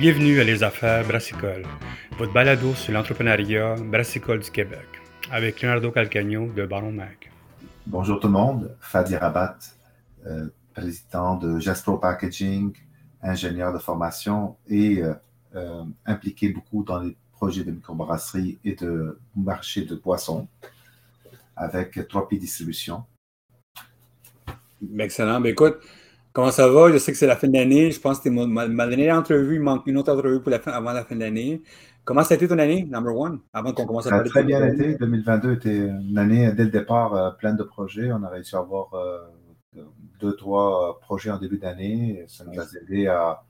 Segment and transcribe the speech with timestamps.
[0.00, 1.66] Bienvenue à Les Affaires Brassicole,
[2.16, 4.86] votre balado sur l'entrepreneuriat brassicole du Québec,
[5.30, 7.30] avec Leonardo Calcagno de Baron Mag.
[7.86, 9.58] Bonjour tout le monde, Fadi Rabat,
[10.24, 12.72] euh, président de Gestro Packaging,
[13.20, 15.12] ingénieur de formation et euh,
[15.54, 20.48] euh, impliqué beaucoup dans les projets de microbrasserie et de marché de boissons
[21.54, 23.04] avec 3P Distribution.
[24.98, 25.42] Excellent.
[25.42, 25.76] Ben, écoute,
[26.32, 26.90] comment ça va?
[26.92, 27.90] Je sais que c'est la fin de l'année.
[27.90, 29.56] Je pense que c'était ma, dernière entrevue.
[29.56, 31.62] Il manque une autre entrevue pour la fin, avant la fin de l'année.
[32.04, 34.66] Comment ça a été ton année, number one, avant qu'on commence à parler Très bien
[34.66, 34.94] été.
[34.94, 38.10] 2022 était une année, dès le départ, euh, pleine de projets.
[38.12, 39.18] On a réussi à avoir euh,
[40.18, 42.24] deux, trois projets en début d'année.
[42.26, 43.42] Ça nous a aidé à,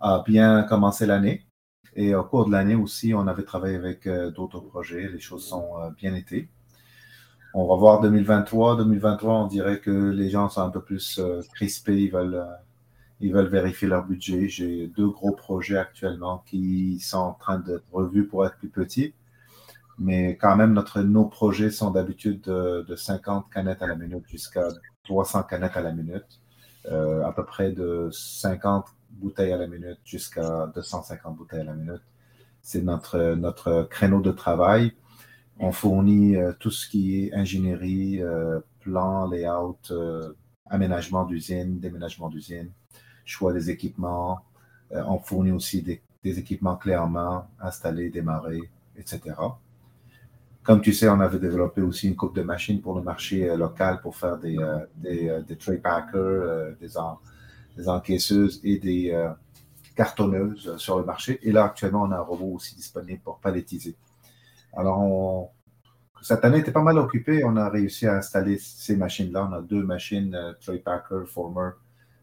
[0.00, 1.46] à bien commencer l'année.
[1.94, 5.08] Et au cours de l'année aussi, on avait travaillé avec euh, d'autres projets.
[5.08, 6.48] Les choses sont bien été.
[7.54, 8.76] On va voir 2023.
[8.76, 12.02] 2023, on dirait que les gens sont un peu plus euh, crispés.
[12.02, 12.44] Ils veulent, euh,
[13.20, 14.48] ils veulent vérifier leur budget.
[14.48, 19.14] J'ai deux gros projets actuellement qui sont en train d'être revus pour être plus petits.
[19.98, 24.68] Mais quand même, notre, nos projets sont d'habitude de, 50 canettes à la minute jusqu'à
[25.04, 26.40] 300 canettes à la minute.
[26.86, 31.74] Euh, à peu près de 50 bouteilles à la minute jusqu'à 250 bouteilles à la
[31.74, 32.02] minute.
[32.62, 34.92] C'est notre, notre créneau de travail.
[35.60, 40.32] On fournit euh, tout ce qui est ingénierie, euh, plan, layout, euh,
[40.66, 42.70] aménagement d'usine, déménagement d'usine,
[43.24, 44.40] choix des équipements.
[44.90, 49.20] on fournit aussi des, équipements clés en main, installés, démarrés, etc.
[50.62, 54.00] Comme tu sais, on avait développé aussi une coupe de machines pour le marché local
[54.02, 54.58] pour faire des,
[54.96, 59.28] des, tray packers, des, encaisseuses et des
[59.96, 61.38] cartonneuses sur le marché.
[61.42, 63.96] Et là, actuellement, on a un robot aussi disponible pour palettiser.
[64.78, 65.52] Alors,
[66.22, 67.42] cette année était pas mal occupée.
[67.44, 69.48] On a réussi à installer ces machines-là.
[69.50, 71.70] On a deux machines euh, Tray Packer Former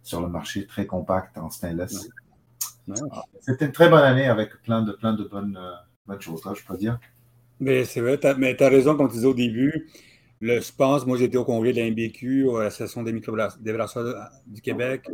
[0.02, 2.08] sur le marché, très compactes en stainless.
[3.42, 5.60] C'était une très bonne année avec plein de, plein de bonnes,
[6.10, 6.98] euh, choses, hein, je peux dire.
[7.60, 9.90] Mais c'est vrai, mais tu as raison, comme tu disais au début.
[10.40, 15.10] Le, je pense, moi, j'étais au congrès de l'IMBQ, à l'association des microbrasseurs du Québec.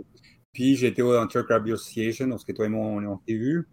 [0.53, 3.67] Puis j'étais au Intercrab Association, parce que toi et moi, on, on s'est vus.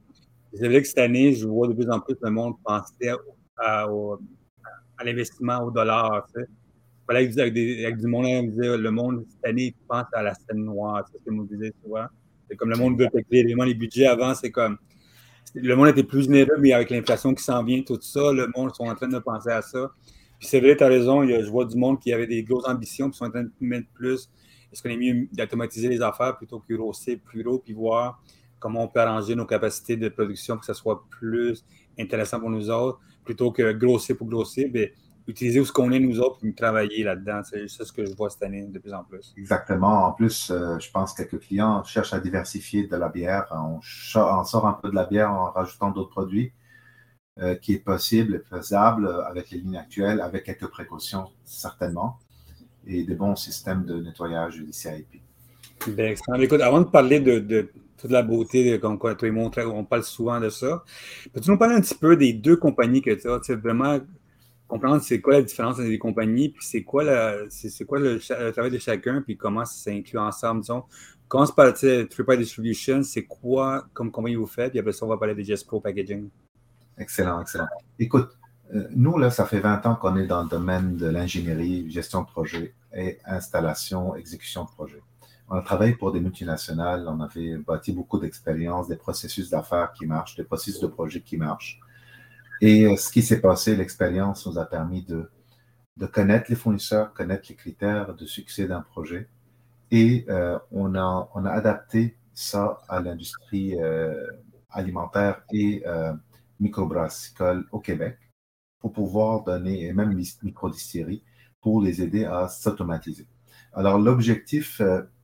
[0.55, 3.11] C'est vrai que cette année, je vois de plus en plus le monde penser
[3.59, 3.87] à,
[5.05, 6.27] l'investissement au dollar.
[6.35, 6.49] Tu sais.
[7.09, 11.05] Avec, avec, du monde, on disait, le monde, cette année, pense à la scène noire.
[11.11, 12.07] C'est ce que nous disait souvent.
[12.49, 14.79] C'est comme le monde veut Vraiment, les budgets avant, c'est comme.
[15.55, 18.75] Le monde était plus généreux, mais avec l'inflation qui s'en vient, tout ça, le monde
[18.75, 19.91] sont en train de penser à ça.
[20.39, 22.69] Puis c'est vrai, tu as raison, il je vois du monde qui avait des grosses
[22.69, 24.31] ambitions, puis sont en train de mettre plus.
[24.71, 28.23] Est-ce qu'on est mieux d'automatiser les affaires plutôt que grosser plus gros, puis voir
[28.59, 31.65] comment on peut arranger nos capacités de production pour que ça soit plus
[31.99, 34.95] intéressant pour nous autres, plutôt que grossir pour grossir, mais
[35.27, 37.43] utiliser ce qu'on est nous autres et travailler là-dedans.
[37.45, 39.35] C'est ce que je vois cette année de plus en plus.
[39.37, 40.07] Exactement.
[40.07, 43.45] En plus, euh, je pense que quelques clients cherchent à diversifier de la bière.
[43.51, 46.55] On, sort un peu de la bière en rajoutant d'autres produits,
[47.39, 52.19] euh, qui est possible et faisable avec les lignes actuelles, avec quelques précautions, certainement,
[52.87, 55.21] et des bons systèmes de nettoyage du CIP.
[55.87, 60.05] Bien, Écoute, avant de parler de toute la beauté, comme toi et moi, on parle
[60.05, 60.85] souvent de ça.
[61.33, 63.99] Peux-tu nous parler un petit peu des deux compagnies que tu as, tu vraiment
[64.69, 69.23] comprendre c'est quoi la différence entre les compagnies, puis c'est quoi, le, travail de chacun,
[69.23, 70.85] puis comment ça s'inclut ensemble, disons.
[71.27, 75.17] Commence par, Tripwire Distribution, c'est quoi comme compagnie vous faites, puis après ça, on va
[75.17, 76.29] parler de Just Pro Packaging.
[76.99, 77.69] Excellent, excellent.
[77.99, 78.31] Écoute,
[78.75, 82.23] euh, nous, là, ça fait 20 ans qu'on est dans le domaine de l'ingénierie, gestion
[82.23, 85.03] de projet et installation, exécution de projet.
[85.51, 90.05] On a travaillé pour des multinationales, on avait bâti beaucoup d'expérience, des processus d'affaires qui
[90.05, 91.81] marchent, des processus de projet qui marchent.
[92.61, 95.31] Et euh, ce qui s'est passé, l'expérience nous a permis de,
[96.13, 99.29] connaître les fournisseurs, connaître les critères de succès d'un projet.
[99.91, 104.27] Et euh, on, a, adapté ça à l'industrie euh,
[104.71, 105.83] alimentaire et
[106.61, 108.19] microbrassicole au Québec
[108.81, 111.23] pour pouvoir donner, et même microdistilleries,
[111.63, 113.27] pour les aider à s'automatiser.
[113.73, 114.81] Alors, l'objectif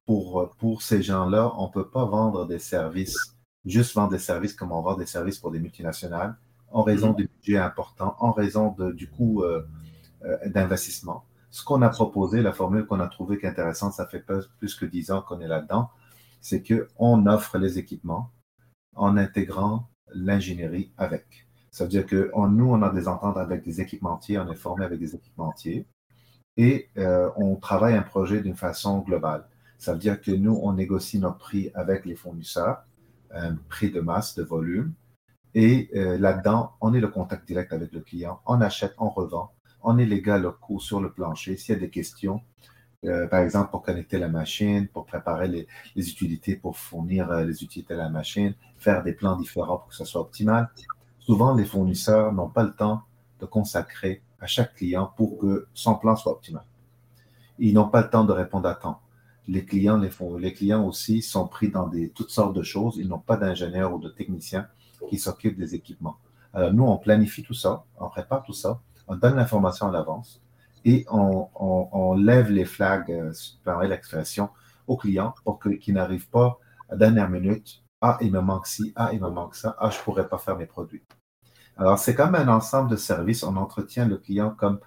[0.06, 4.54] pour, pour ces gens-là, on ne peut pas vendre des services, juste vendre des services
[4.54, 6.36] comme on vend des services pour des multinationales,
[6.70, 7.16] en raison mhm.
[7.16, 9.66] du budget important, en raison de, du coût euh,
[10.24, 11.24] euh, d'investissement.
[11.50, 14.24] Ce qu'on a proposé, la formule qu'on a trouvée qui est intéressante, ça fait
[14.58, 15.90] plus que dix ans qu'on est là-dedans,
[16.40, 18.30] c'est qu'on offre les équipements
[18.96, 21.46] en intégrant l'ingénierie avec.
[21.70, 24.84] Ça veut dire que nous, on a des ententes avec des équipementiers, on est formé
[24.84, 25.86] avec des équipementiers
[26.56, 29.48] et euh, on travaille un projet d'une façon globale.
[29.84, 32.84] Ça veut dire que nous, on négocie notre prix avec les fournisseurs,
[33.30, 34.94] un prix de masse, de volume.
[35.54, 38.40] Et euh, là-dedans, on est le contact direct avec le client.
[38.46, 39.52] On achète, on revend.
[39.82, 41.58] On est les gars locaux sur le plancher.
[41.58, 42.40] S'il y a des questions,
[43.04, 47.62] euh, par exemple, pour connecter la machine, pour préparer les, utilités, pour fournir euh, les
[47.62, 50.70] utilités à la machine, faire des plans différents pour que ça soit optimal.
[51.18, 53.02] Souvent, les fournisseurs n'ont pas le temps
[53.38, 56.64] de consacrer à chaque client pour que son plan soit optimal.
[57.58, 58.98] Ils n'ont pas le temps de répondre à temps.
[59.46, 62.96] Les clients, les, les clients aussi sont pris dans des, toutes sortes de choses.
[62.98, 64.66] Ils n'ont pas d'ingénieurs ou de techniciens
[65.08, 66.16] qui s'occupent des équipements.
[66.52, 70.40] Alors, nous, on planifie tout ça, on prépare tout ça, on donne l'information à l'avance
[70.84, 73.32] et on, lève les flags, euh,
[73.64, 74.50] par l'expression,
[74.86, 76.58] aux clients pour qu'ils n'arrivent pas
[76.90, 77.82] à dernière minute.
[78.00, 80.38] Ah, il me manque ci, ah, il me manque ça, ah, je ne pourrais pas
[80.38, 81.02] faire mes produits.
[81.76, 83.42] Alors, c'est comme un ensemble de services.
[83.42, 84.78] On entretient le client comme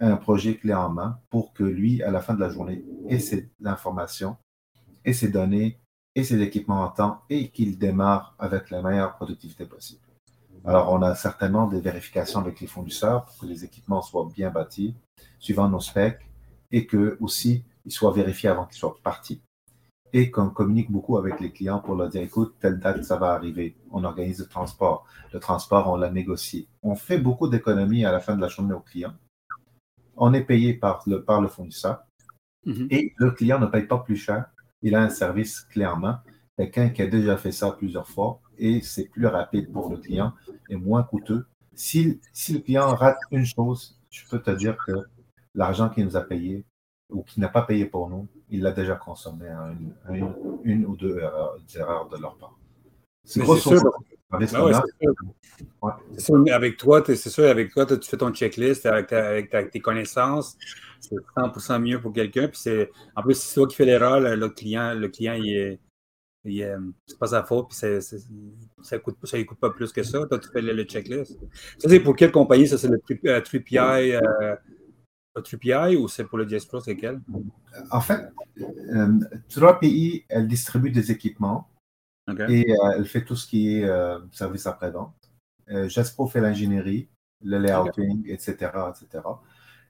[0.00, 3.18] un projet clé en main pour que lui, à la fin de la journée, ait
[3.18, 4.36] ses informations,
[5.04, 5.78] ait ses données,
[6.14, 10.02] et ses équipements en temps et qu'il démarre avec la meilleure productivité possible.
[10.64, 14.50] Alors, on a certainement des vérifications avec les fournisseurs pour que les équipements soient bien
[14.50, 14.94] bâtis,
[15.38, 16.20] suivant nos specs,
[16.70, 19.40] et que aussi ils soient vérifiés avant qu'ils soient partis.
[20.12, 23.32] Et qu'on communique beaucoup avec les clients pour leur dire, écoute, telle date, ça va
[23.32, 23.76] arriver.
[23.92, 25.06] On organise le transport.
[25.32, 26.66] Le transport, on l'a négocié.
[26.82, 29.14] On fait beaucoup d'économies à la fin de la journée aux clients.
[30.20, 32.04] On est payé par le, par le fournisseur.
[32.66, 32.86] Mm-hmm.
[32.90, 34.46] Et le client ne paye pas plus cher.
[34.82, 35.66] Il a un service
[35.98, 36.22] main.
[36.56, 40.34] Quelqu'un qui a déjà fait ça plusieurs fois et c'est plus rapide pour le client
[40.68, 41.46] et moins coûteux.
[41.74, 44.92] Si, si le client rate une chose, je peux te dire que
[45.54, 46.66] l'argent qu'il nous a payé
[47.08, 49.72] ou qu'il n'a pas payé pour nous, il l'a déjà consommé à
[50.64, 52.56] une, ou deux erreurs, de leur part.
[53.24, 53.40] C'est
[54.46, 54.82] sûr.
[56.52, 60.56] Avec toi, c'est sûr, avec toi, tu fais ton checklist avec, avec, tes connaissances?
[61.00, 62.48] C'est 100% mieux pour quelqu'un.
[63.16, 65.78] En plus, c'est toi qui fais l'erreur, le, client, le client, il
[66.44, 66.74] est.
[67.06, 70.26] c'est pas sa faute, puis ça ne coûte, ça coûte pas plus que ça.
[70.26, 71.38] Toi, tu fais le, checklist.
[71.78, 72.68] Ça, c'est pour quelle compagnie?
[72.68, 74.56] Ça, c'est le euh, TriPI, euh,
[75.98, 77.20] ou c'est pour le DS Pro, c'est quel?
[77.90, 78.20] En fait,
[78.60, 79.18] euh,
[79.48, 81.68] 3PI, elle distribue des équipements
[82.48, 85.14] et euh, elle fait tout ce qui est euh, service après-vente.
[85.70, 87.08] Euh, Jaspro fait l'ingénierie,
[87.42, 88.54] le layouting, etc.,
[88.90, 89.24] etc.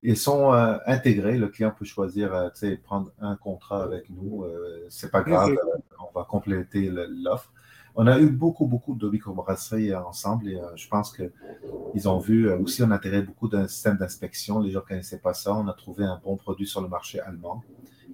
[0.02, 0.52] Ils sont
[0.86, 1.36] intégrés.
[1.36, 4.46] Le client peut choisir, tu sais, prendre un contrat avec nous.
[4.88, 5.54] c'est pas grave.
[5.98, 7.52] on va compléter l'offre.
[7.96, 12.82] On a eu beaucoup, beaucoup de microbrasseries ensemble et je pense qu'ils ont vu aussi,
[12.82, 14.60] on a intégré beaucoup d'un système d'inspection.
[14.60, 15.54] Les gens ne connaissaient pas ça.
[15.54, 17.62] On a trouvé un bon produit sur le marché allemand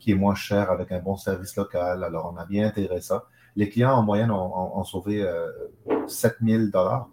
[0.01, 2.03] qui est moins cher avec un bon service local.
[2.03, 5.27] Alors, on a bien intégré ça les clients en moyenne ont, sauvé
[6.07, 7.09] 7 000 dollars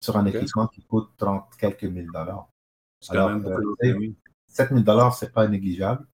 [0.00, 2.48] sur un équipement qui coûte 30 quelques mille dollars.
[3.08, 3.30] Alors,
[4.48, 6.06] 7 000 dollars, ce n'est pas négligeable.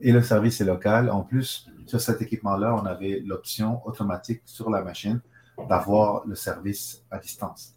[0.00, 1.10] Et le service est local.
[1.10, 5.20] En plus, sur cet équipement-là, on avait l'option automatique sur la machine
[5.68, 7.74] d'avoir le service à distance.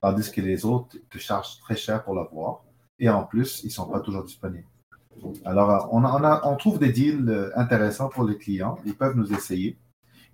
[0.00, 2.64] Tandis que les autres te chargent très cher pour l'avoir.
[2.98, 4.66] Et en plus, ils ne sont pas toujours disponibles.
[5.44, 8.78] Alors, on, on trouve des deals euh, intéressants pour les clients.
[8.84, 9.78] Ils peuvent nous essayer.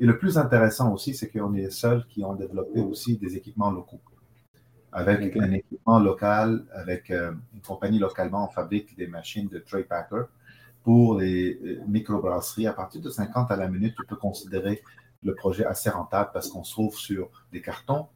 [0.00, 3.37] Et le plus intéressant aussi, c'est qu'on est les seuls qui ont développé aussi des
[3.37, 4.00] équipements locaux.
[4.93, 9.85] Avec un équipement local, avec euh, une compagnie localement, on fabrique des machines de tray
[9.85, 10.25] packer
[10.82, 12.67] pour les euh, microbrasseries.
[12.67, 14.82] À partir de 50 à la minute, tu peux considérer
[15.23, 18.06] le projet assez rentable parce qu'on sauve sur des cartons,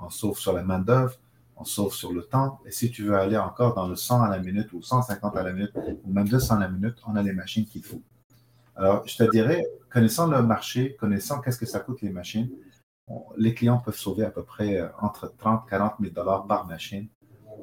[0.00, 1.18] on sauve sur la main-d'œuvre,
[1.56, 2.60] on sauve sur le temps.
[2.64, 5.42] Et si tu veux aller encore dans le 100 à la minute ou 150 à
[5.42, 5.72] la minute
[6.04, 8.00] ou même 200 à la minute, on a les machines qu'il faut.
[8.76, 12.50] Alors, je te dirais, connaissant le marché, connaissant qu'est-ce que ça coûte les machines,
[13.36, 16.66] les clients peuvent sauver à peu près euh, entre 30 et 40 000 dollars par
[16.66, 17.08] machine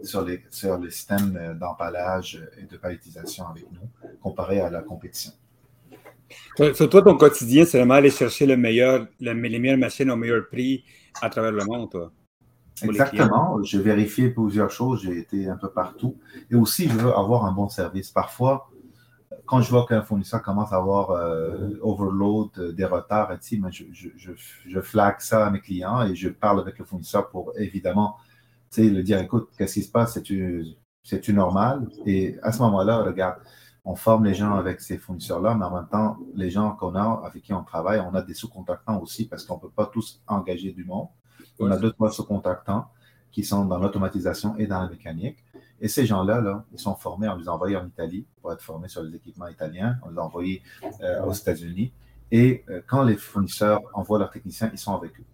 [0.03, 3.89] sur les, sur les systèmes euh, d'empallage et de palettisation avec nous,
[4.21, 5.31] comparé à la compétition.
[6.55, 10.47] Sur toi, ton quotidien, c'est vraiment aller chercher le meilleur, les meilleures machines au meilleur
[10.47, 10.83] prix
[11.21, 12.11] à travers le monde, toi.
[12.83, 13.61] Exactement.
[13.63, 15.01] J'ai vérifié plusieurs choses.
[15.03, 16.17] J'ai été un peu partout.
[16.49, 18.11] Et aussi, je veux avoir un bon service.
[18.11, 18.69] Parfois,
[19.45, 24.31] quand je vois qu'un fournisseur commence à avoir euh, overload, euh, des retards, je, je,
[24.67, 28.17] je, flague ça à mes clients et je parle avec le fournisseur pour évidemment
[28.77, 30.13] le dire écoute, qu'est-ce qui se passe?
[30.13, 31.89] C'est-tu normal?
[32.05, 33.39] Et à ce moment-là, regarde,
[33.85, 37.23] on forme les gens avec ces fournisseurs-là, mais en même temps, les gens qu'on a,
[37.25, 40.21] avec qui on travaille, on a des sous-contractants aussi parce qu'on ne peut pas tous
[40.27, 41.07] engager du monde.
[41.59, 42.87] On a deux, trois sous-contractants
[43.31, 45.43] qui sont dans l'automatisation et dans la mécanique.
[45.81, 48.61] Et ces gens-là, là, ils sont formés, on les a envoyés en Italie pour être
[48.61, 50.61] formés sur les équipements italiens, on les a envoyés
[51.01, 51.93] euh, aux États-Unis.
[52.31, 55.25] Et euh, quand les fournisseurs envoient leurs techniciens, ils sont avec eux.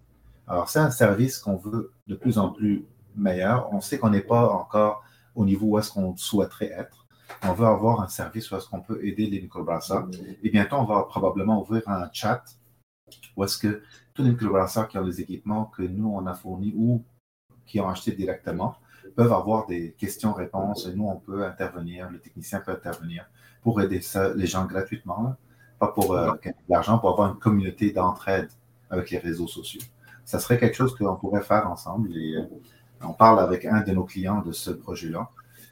[0.47, 2.85] Alors, c'est un service qu'on veut de plus en plus
[3.15, 3.73] meilleur.
[3.73, 7.07] On sait qu'on n'est pas encore au niveau où est-ce qu'on souhaiterait être.
[7.43, 10.07] On veut avoir un service où est-ce qu'on peut aider les microbrasseurs.
[10.43, 12.43] Et bientôt, on va probablement ouvrir un chat
[13.35, 13.81] où est-ce que
[14.13, 17.03] tous les microbrasseurs qui ont les équipements que nous, on a fournis ou
[17.65, 18.75] qui ont acheté directement
[19.15, 23.29] peuvent avoir des questions-réponses et nous, on peut intervenir, le technicien peut intervenir
[23.63, 24.01] pour aider
[24.35, 25.35] les gens gratuitement,
[25.79, 26.33] pas pour euh,
[26.69, 28.49] l'argent, pour avoir une communauté d'entraide
[28.89, 29.81] avec les réseaux sociaux.
[30.23, 32.43] Ça serait quelque chose qu'on pourrait faire ensemble et euh,
[33.01, 35.29] on parle avec un de nos clients de ce projet-là.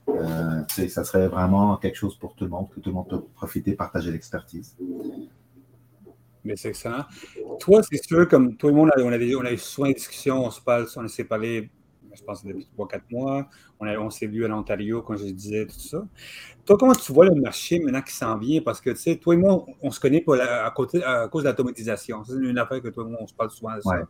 [0.09, 3.21] Euh, ça serait vraiment quelque chose pour tout le monde, que tout le monde peut
[3.35, 4.75] profiter, partager l'expertise.
[6.43, 7.05] Mais c'est excellent.
[7.59, 10.45] Toi, c'est sûr, comme tout le monde, on a, on a eu souvent des discussions,
[10.45, 11.69] on se parle, on s'est parlé
[12.13, 13.47] je pense, depuis 3-4 mois.
[13.79, 16.05] On, on s'est vu à l'Ontario, quand je disais, tout ça.
[16.65, 18.61] Toi, comment tu vois le marché maintenant qui s'en vient?
[18.61, 21.49] Parce que, tu sais, toi et moi, on, se connaît à, côté, à cause de
[21.49, 22.23] l'automatisation.
[22.23, 24.03] C'est une affaire que toi et moi, on se parle souvent de ça.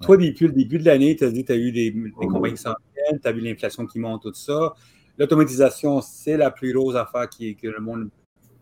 [0.00, 2.26] Toi, depuis le début de l'année, tu as dit que tu as eu des, des
[2.26, 4.74] compagnies qui s'en viennent, tu as vu l'inflation qui monte, tout ça.
[5.18, 8.08] L'automatisation, c'est la plus grosse affaire qui, que le monde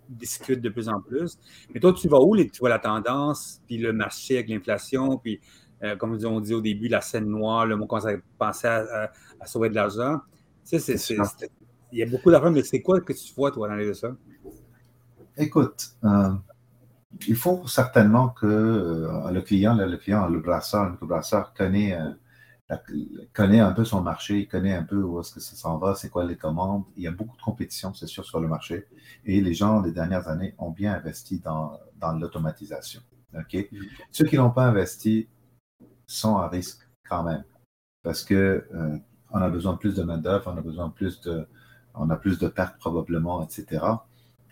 [0.09, 1.39] discute de plus en plus.
[1.73, 2.37] Mais toi, tu vas où?
[2.37, 5.41] Tu vois la tendance, puis le marché avec l'inflation, puis
[5.83, 9.11] euh, comme on dit au début, la scène noire, le monde commence à penser à,
[9.47, 10.21] sauver de l'argent.
[10.69, 10.97] Tu sais,
[11.93, 14.15] il y a beaucoup d'argent, mais c'est quoi que tu vois, toi, dans les ça?
[15.37, 16.31] Écoute, euh,
[17.27, 21.97] il faut certainement que euh, le client, le, client, le brasseur, le brasseur connaît,
[23.33, 25.95] connaît un peu son marché, il connaît un peu où est-ce que ça s'en va,
[25.95, 26.85] c'est quoi les commandes.
[26.97, 28.87] Il y a beaucoup de compétition, c'est sûr, sur le marché.
[29.25, 33.01] Et les gens, les dernières années, ont bien investi dans, dans l'automatisation.
[33.35, 33.69] OK?
[33.71, 33.77] Mm.
[34.11, 35.29] Ceux qui n'ont pas investi,
[36.09, 37.45] sont à risque quand même.
[38.03, 38.97] Parce que euh,
[39.31, 41.47] on a besoin de plus de main-d'œuvre, on a besoin de plus de,
[41.95, 43.85] on a plus de pertes probablement, etc.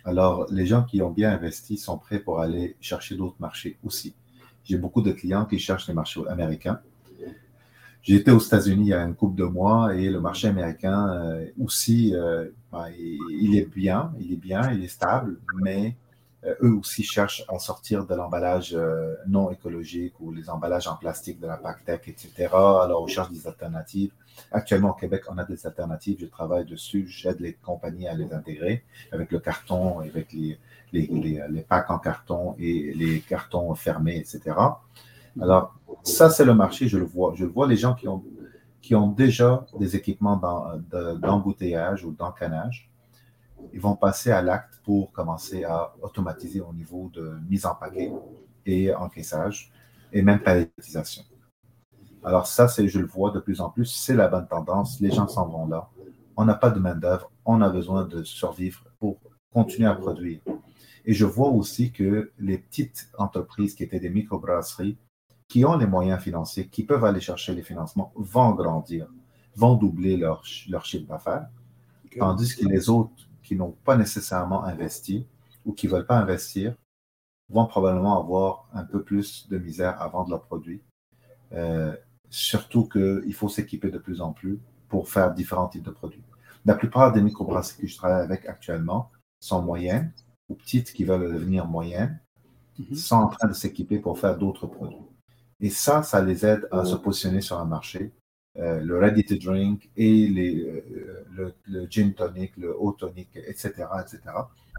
[0.05, 4.15] Alors, les gens qui ont bien investi sont prêts pour aller chercher d'autres marchés aussi.
[4.63, 6.81] J'ai beaucoup de clients qui cherchent les marchés américains.
[8.03, 11.47] J'étais aux États-Unis il y a une couple de mois et le marché américain euh,
[11.61, 12.87] aussi, euh, ben,
[13.41, 15.97] il, est bien, il est bien, il est stable, mais
[16.63, 21.41] eux aussi cherchent à sortir de l'emballage euh, non écologique ou les emballages en plastique
[21.41, 22.49] de la PACTEC, etc.
[22.53, 24.13] Alors, on cherche des alternatives.
[24.53, 26.19] Actuellement, au Québec, on a des alternatives.
[26.21, 27.07] Je travaille dessus.
[27.09, 30.59] J'aide les compagnies à les intégrer avec le carton, avec les,
[30.93, 31.09] les,
[31.51, 34.57] les, packs en carton et les cartons fermés, etc.
[35.41, 37.33] Alors, ça, c'est le marché, je le vois.
[37.35, 38.23] Je vois les gens qui ont,
[38.81, 40.41] qui ont déjà des équipements
[40.91, 42.91] d'embouteillage ou d'encanage
[43.77, 48.11] ils vont passer à l'acte pour commencer à automatiser au niveau de mise en paquet
[48.65, 49.71] et encaissage
[50.15, 51.23] et même palettisation.
[52.25, 54.99] Alors ça, c'est, je le vois de plus en plus, c'est la bonne tendance.
[55.01, 55.91] Les gens s'en vont là.
[56.39, 57.31] On n'a pas de main-d'œuvre.
[57.45, 59.19] On a besoin de survivre pour
[59.53, 60.41] continuer à produire.
[61.05, 64.97] Et je vois aussi que les petites entreprises qui étaient des microbrasseries,
[65.49, 69.07] qui ont les moyens financiers, qui peuvent aller chercher les financements, vont grandir,
[69.55, 71.47] vont doubler leur, leur chiffre d'affaires,
[72.19, 75.25] tandis que les autres qui n'ont pas nécessairement investi
[75.65, 76.75] ou qui ne veulent pas investir
[77.49, 80.83] vont probablement avoir un peu plus de misère à vendre leurs produits.
[81.53, 81.97] Euh,
[82.29, 86.25] surtout qu'il faut s'équiper de plus en plus pour faire différents types de produits.
[86.65, 90.13] La plupart des microbrasseries que je travaille avec actuellement sont moyennes
[90.49, 92.19] ou petites qui veulent devenir moyennes,
[92.81, 92.97] mhm.
[92.97, 95.07] sont en train de s'équiper pour faire d'autres produits.
[95.61, 98.13] Et ça, ça les aide à se positionner sur un marché
[98.59, 103.73] euh, le ready to drink et les, euh, le, gin tonic, le haut tonic, etc.,
[104.01, 104.21] etc.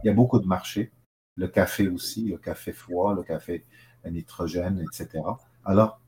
[0.04, 0.92] Il y a beaucoup de marchés.
[1.36, 3.66] Le café aussi, le café froid, le café
[4.10, 5.24] nitrogène, etc.
[5.64, 6.00] Alors,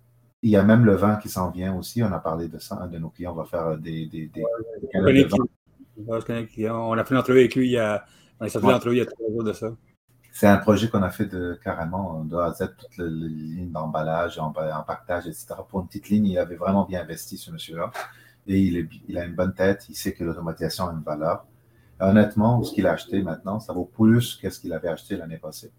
[0.42, 2.02] il y a même le vin qui s'en vient aussi.
[2.02, 2.80] On a parlé de ça.
[2.82, 4.08] Un de nos clients va faire des.
[4.08, 4.44] des, des,
[4.94, 5.06] on,
[6.94, 8.06] a fait une entrevue avec lui il y a.
[8.40, 9.72] On a sorti l'entrevue il y a trois jours de ça.
[10.40, 13.74] C'est un projet qu'on a fait de carrément de A à Z, toutes les, lignes
[13.74, 15.48] d'emballage, en, pactage, etc.
[15.68, 17.92] Pour une petite ligne, il avait vraiment bien investi, ce monsieur-là.
[18.48, 21.46] Et il, il, a une bonne tête, il sait que l'automatisation a une valeur.
[22.00, 25.36] honnêtement, ce qu'il a acheté maintenant, ça vaut plus que ce qu'il avait acheté l'année
[25.36, 25.74] passée.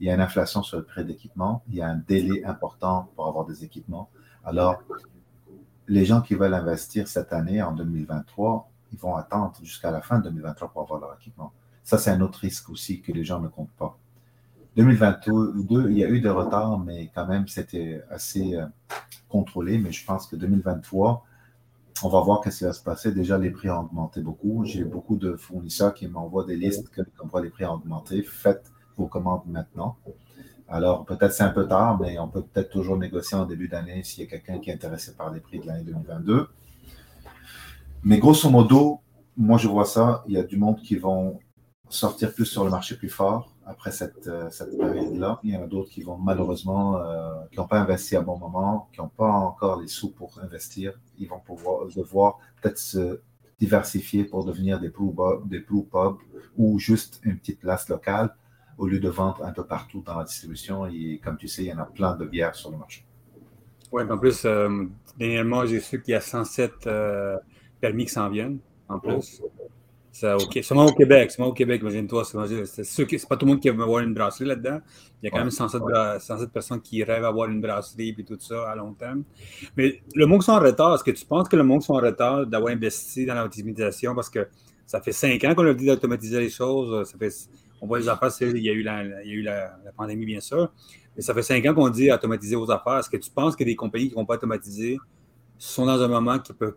[0.00, 3.10] Il y a une inflation sur le prix d'équipement, il y a un délai important
[3.14, 4.08] pour avoir des équipements.
[4.42, 4.82] Alors,
[5.86, 10.18] les gens qui veulent investir cette année, en 2023, ils vont attendre jusqu'à la fin
[10.18, 11.52] de 2023 pour avoir leur équipement.
[11.88, 13.96] Ça, c'est un autre risque aussi que les gens ne comptent pas.
[14.76, 18.66] 2022, il y a eu des retards, mais quand même, c'était assez euh,
[19.30, 19.78] contrôlé.
[19.78, 21.24] Mais je pense que 2023,
[22.02, 23.10] on va voir ce qui va se passer.
[23.12, 24.66] Déjà, les prix ont augmenté beaucoup.
[24.66, 28.22] J'ai beaucoup de fournisseurs qui m'envoient des listes comme quoi les prix ont augmenté.
[28.22, 29.96] Faites vos commandes maintenant.
[30.68, 34.04] Alors, peut-être c'est un peu tard, mais on peut peut-être toujours négocier en début d'année
[34.04, 36.48] s'il y a quelqu'un qui est intéressé par les prix de l'année 2022.
[38.02, 39.00] Mais grosso modo,
[39.38, 40.22] moi, je vois ça.
[40.28, 41.40] Il y a du monde qui vont
[41.90, 45.40] sortir plus sur le marché plus fort après cette, euh, cette période-là.
[45.42, 48.38] Il y en a d'autres qui vont malheureusement, euh, qui n'ont pas investi à bon
[48.38, 50.98] moment, qui n'ont pas encore les sous pour investir.
[51.18, 53.20] Ils vont pouvoir devoir peut-être se
[53.60, 55.14] diversifier pour devenir des brew,
[55.44, 56.16] des pubs
[56.56, 58.34] ou juste une petite place locale
[58.78, 60.86] au lieu de vendre un peu partout dans la distribution.
[60.86, 63.04] Et comme tu sais, il y en a plein de bières sur le marché.
[63.90, 64.84] Oui, en plus, euh,
[65.18, 66.88] dernièrement, j'ai su qu'il y a 107
[67.80, 69.42] permis qui s'en viennent en plus.
[70.18, 70.58] Ça, OK.
[70.64, 71.30] Seulement au Québec.
[71.30, 72.24] Seulement au Québec, imagine-toi.
[72.24, 74.80] C'est pas tout le monde qui veut avoir une brasserie là-dedans.
[75.22, 75.80] Il y a quand même 107,
[76.52, 79.22] personnes qui rêvent d'avoir une brasserie et tout ça à long terme.
[79.76, 81.86] Mais le monde qui sont en retard, est-ce que tu penses que le monde qui
[81.86, 84.48] sont en retard d'avoir investi dans l'automatisation parce que
[84.86, 87.08] ça fait cinq ans qu'on a dit d'automatiser les choses.
[87.08, 87.32] Ça fait,
[87.80, 90.26] on voit les affaires, il y a eu, la, il y a eu la, pandémie,
[90.26, 90.72] bien sûr.
[91.14, 92.98] Mais ça fait cinq ans qu'on dit automatiser vos affaires.
[92.98, 94.98] Est-ce que tu penses que des compagnies qui ne vont pas automatiser
[95.58, 96.74] sont dans un moment qui peuvent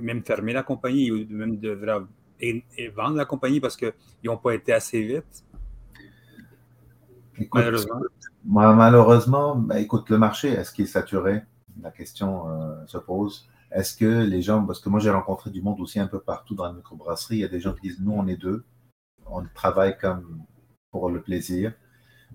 [0.00, 2.00] même fermer la compagnie ou même devraient
[2.40, 3.92] et, vendre la compagnie parce qu'ils
[4.24, 5.44] n'ont pas été assez vite?
[7.52, 8.00] malheureusement.
[8.44, 11.42] Malheureusement, ben, écoute, le marché, est-ce qu'il est saturé?
[11.82, 13.48] La question euh, se pose.
[13.70, 16.54] Est-ce que les gens, parce que moi j'ai rencontré du monde aussi un peu partout
[16.54, 18.64] dans la microbrasserie, il y a des gens qui disent nous on est deux,
[19.26, 20.42] on travaille comme
[20.90, 21.72] pour le plaisir,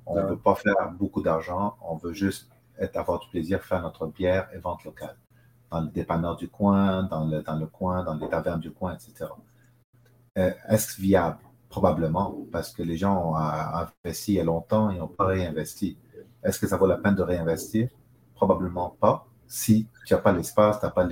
[0.05, 3.81] on ne veut pas faire beaucoup d'argent, on veut juste être, avoir du plaisir, faire
[3.81, 5.17] notre bière et vente locale.
[5.71, 8.93] Dans le dépanneur du coin, dans le, dans le coin, dans les tavernes du coin,
[8.93, 9.25] etc.
[10.37, 11.39] Euh, est-ce viable?
[11.69, 15.97] Probablement, parce que les gens ont investi il y a longtemps et n'ont pas réinvesti.
[16.43, 17.89] Est-ce que ça vaut la peine de réinvestir?
[18.33, 19.27] Probablement pas.
[19.47, 21.07] Si tu n'as pas l'espace, tu n'as pas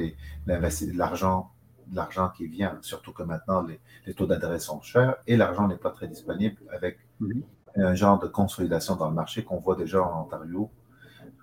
[0.94, 1.54] l'argent
[1.92, 5.92] l'argent qui vient, surtout que maintenant les, taux d'intérêt sont chers et l'argent n'est pas
[5.92, 7.44] très disponible avec mhm.
[7.76, 10.72] un genre de consolidation dans le marché qu'on voit déjà en Ontario.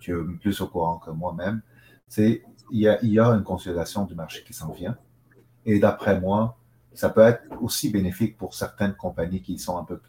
[0.00, 1.62] Tu es plus au courant que moi-même.
[2.16, 4.96] Il y, a, il y a une consolidation du marché qui s'en vient.
[5.66, 6.56] Et d'après moi,
[7.00, 10.02] ça peut être aussi bénéfique pour certaines compagnies qui sont un peu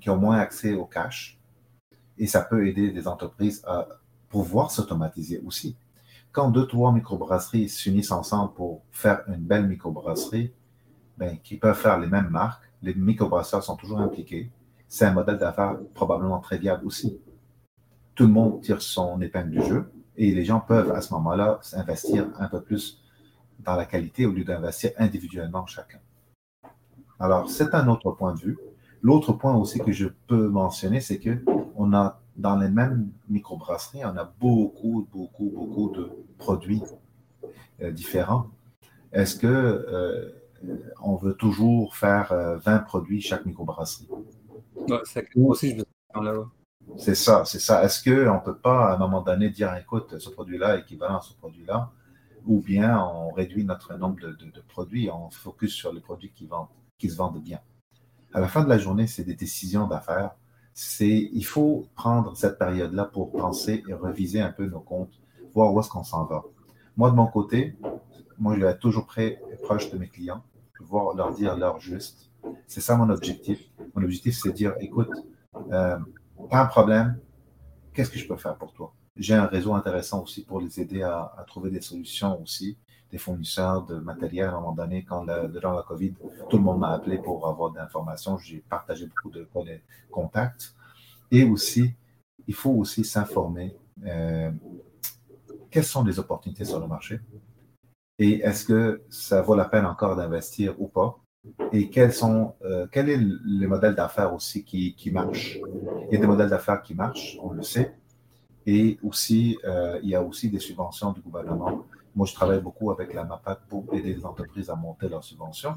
[0.00, 1.40] qui ont moins accès au cash.
[2.18, 3.86] Et ça peut aider des entreprises à
[4.28, 5.76] pouvoir s'automatiser aussi.
[6.32, 10.52] Quand deux, trois microbrasseries s'unissent ensemble pour faire une belle microbrasserie,
[11.16, 14.50] ben, qui peuvent faire les mêmes marques, les microbrasseurs sont toujours impliqués.
[14.88, 17.20] C'est un modèle d'affaires probablement très viable aussi.
[18.16, 21.60] Tout le monde tire son épingle du jeu et les gens peuvent à ce moment-là
[21.62, 23.01] s'investir un peu plus
[23.64, 25.98] dans la qualité au lieu d'investir individuellement chacun.
[27.18, 28.58] Alors, c'est un autre point de vue.
[29.02, 31.42] L'autre point aussi que je peux mentionner, c'est que
[31.76, 36.82] on a dans les mêmes microbrasseries, on a beaucoup, beaucoup, beaucoup de produits
[37.82, 38.46] euh, différents.
[39.12, 40.30] Est-ce que euh,
[41.02, 42.32] on veut toujours faire
[42.64, 44.08] 20 euh, produits chaque microbrasserie?
[46.96, 47.84] c'est ça, c'est ça.
[47.84, 51.18] Est-ce qu'on ne peut pas, à un moment donné, dire, écoute, ce produit-là est équivalent
[51.18, 51.90] à ce produit-là,
[52.46, 56.68] ou bien on réduit notre nombre de, produits, on focus sur les produits qui, vendent,
[56.98, 57.60] qui se vendent bien.
[58.32, 60.32] À la fin de la journée, c'est des décisions d'affaires.
[60.74, 65.20] C'est, il faut prendre cette période-là pour penser et reviser un peu nos comptes,
[65.54, 66.42] voir où est-ce qu'on s'en va.
[66.96, 67.76] Moi, de mon côté,
[68.38, 69.06] moi, je vais être toujours
[69.62, 70.42] proche de mes clients,
[70.74, 72.30] pouvoir leur dire leur juste.
[72.66, 73.70] C'est ça mon objectif.
[73.94, 75.10] Mon objectif, c'est de dire, écoute,
[75.70, 75.98] euh,
[76.50, 77.18] pas un problème,
[77.92, 78.92] qu'est-ce que je peux faire pour toi?
[79.16, 82.78] J'ai un réseau intéressant aussi pour les aider à, trouver des solutions aussi,
[83.10, 85.04] des fournisseurs de matériel à un moment donné.
[85.04, 86.14] Quand durant la COVID,
[86.48, 88.38] tout le monde m'a appelé pour avoir des informations.
[88.38, 89.46] J'ai partagé beaucoup de
[90.10, 90.74] contacts.
[91.30, 91.94] Et aussi,
[92.46, 93.76] il faut aussi s'informer.
[94.06, 94.50] Euh,
[95.70, 97.20] quelles sont les opportunités sur le marché?
[98.18, 101.18] Et est-ce que ça vaut la peine encore d'investir ou pas?
[101.72, 105.58] Et quels sont, euh, quel est le modèle d'affaires aussi qui, qui marche?
[106.08, 107.96] Il y a des modèles d'affaires qui marchent, on le sait,
[108.66, 111.84] et aussi, euh, il y a aussi des subventions du gouvernement.
[112.14, 115.76] Moi, je travaille beaucoup avec la MAPAC pour aider les entreprises à monter leurs subventions.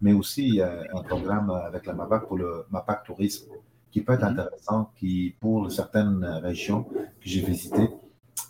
[0.00, 3.50] Mais aussi, il y a un programme avec la MAPAC pour le MAPAC Tourisme
[3.90, 4.38] qui peut être mhm.
[4.38, 7.90] intéressant, qui, pour certaines régions que j'ai visitées,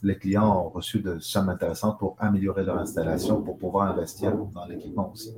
[0.03, 4.65] les clients ont reçu de sommes intéressantes pour améliorer leur installation, pour pouvoir investir dans
[4.67, 5.35] l'équipement aussi.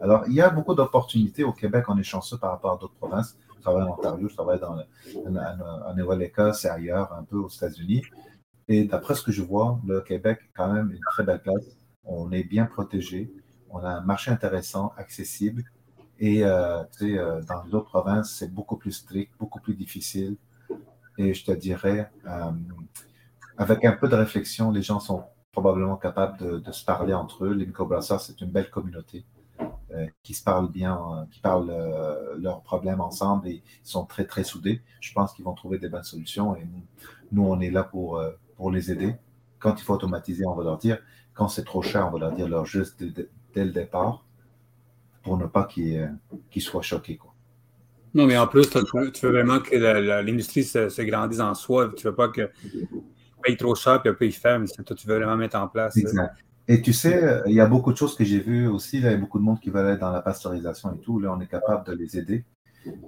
[0.00, 1.84] Alors, il y a beaucoup d'opportunités au Québec.
[1.88, 3.36] On est chanceux par rapport à d'autres provinces.
[3.62, 8.02] Je travaille en Ontario, je travaille dans en Nouvelle-Écosse et ailleurs, un peu aux États-Unis.
[8.66, 11.64] Et d'après ce que je vois, le Québec est quand même une très belle place.
[12.02, 13.32] On est bien protégé.
[13.70, 15.62] On a un marché intéressant, accessible.
[16.18, 20.36] Et euh, tu sais, euh, dans d'autres provinces, c'est beaucoup plus strict, beaucoup plus difficile.
[21.16, 22.50] Et je te dirais, euh,
[23.58, 25.22] avec un peu de réflexion, les gens sont
[25.52, 27.52] probablement capables de, se parler entre eux.
[27.52, 29.24] Les microbrasseurs, c'est une belle communauté
[30.22, 34.24] qui se parlent bien, euh, qui parlent euh, leurs problèmes ensemble et ils sont très,
[34.24, 34.82] très soudés.
[35.00, 36.66] Je pense qu'ils vont trouver des bonnes solutions et
[37.32, 38.22] nous, on est là pour,
[38.56, 39.14] pour les aider.
[39.58, 40.98] Quand il faut automatiser, on va leur dire.
[41.34, 44.26] Quand c'est trop cher, on va leur dire leur juste dès, le départ
[45.22, 47.16] pour ne pas qu'ils soient choqués.
[47.16, 47.32] Quoi.
[48.14, 51.90] Non, mais en plus, tu veux vraiment que l'industrie se, se, grandisse en soi.
[51.96, 52.50] Tu veux pas que
[53.42, 54.66] paye trop cher, puis après il ferme.
[54.66, 55.96] C'est toi, tu veux vraiment mettre en place.
[55.96, 56.36] Exact.
[56.68, 59.00] Et tu sais, il y a beaucoup de choses que j'ai vues aussi.
[59.00, 61.18] Là, il y a beaucoup de monde qui veulent être dans la pasteurisation et tout.
[61.18, 62.44] Là, on est capable de les aider.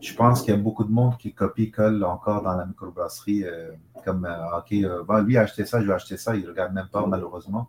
[0.00, 3.72] Je pense qu'il y a beaucoup de monde qui copie-colle encore dans la microbrasserie, euh,
[4.04, 6.36] comme euh, OK, euh, lui a acheté ça, je vais acheter ça.
[6.36, 7.68] Il ne regarde même pas, malheureusement.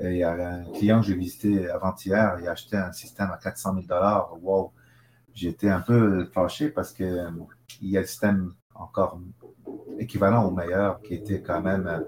[0.00, 3.36] il y a un client que j'ai visité avant-hier, il a acheté un système à
[3.36, 4.32] 400 000 dollars.
[4.42, 4.72] Wow!
[5.34, 7.30] J'étais un peu fâché parce qu'il euh,
[7.82, 9.20] y a un système encore
[9.98, 12.00] équivalent au meilleur qui était quand même euh,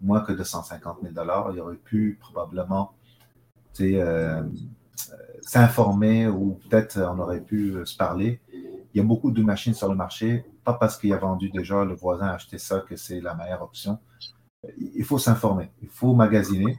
[0.00, 1.50] moins que 250 000 dollars.
[1.52, 2.92] Il aurait pu probablement
[3.80, 4.42] euh,
[5.42, 8.40] s'informer ou peut-être on aurait pu se parler.
[8.52, 11.84] Il y a beaucoup de machines sur le marché, pas parce qu'il a vendu déjà,
[11.84, 13.98] le voisin a acheté ça que c'est la meilleure option.
[14.76, 16.78] Il faut s'informer, il faut magasiner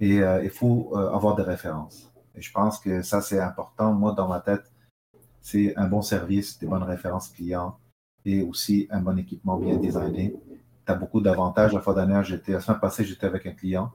[0.00, 2.12] et euh, il faut euh, avoir des références.
[2.34, 3.92] Et je pense que ça, c'est important.
[3.92, 4.72] Moi, dans ma tête,
[5.40, 7.76] c'est un bon service, des bonnes références clients
[8.24, 10.34] et aussi un bon équipement bien designé.
[10.86, 11.72] Tu as beaucoup d'avantages.
[11.72, 13.92] La fois dernière, j'étais, la semaine passée, j'étais avec un client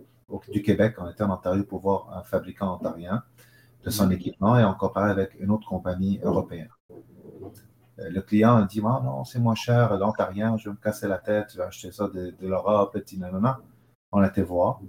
[0.50, 0.96] du Québec.
[1.00, 3.24] On était en Ontario pour voir un fabricant ontarien
[3.84, 6.70] de son équipement et on comparait avec une autre compagnie européenne.
[8.00, 11.18] Euh, le client dit ah, Non, c'est moins cher, l'ontarien, je vais me casser la
[11.18, 13.60] tête, je vais acheter ça de, de l'Europe, petit nanana.
[14.12, 14.82] On a été voir.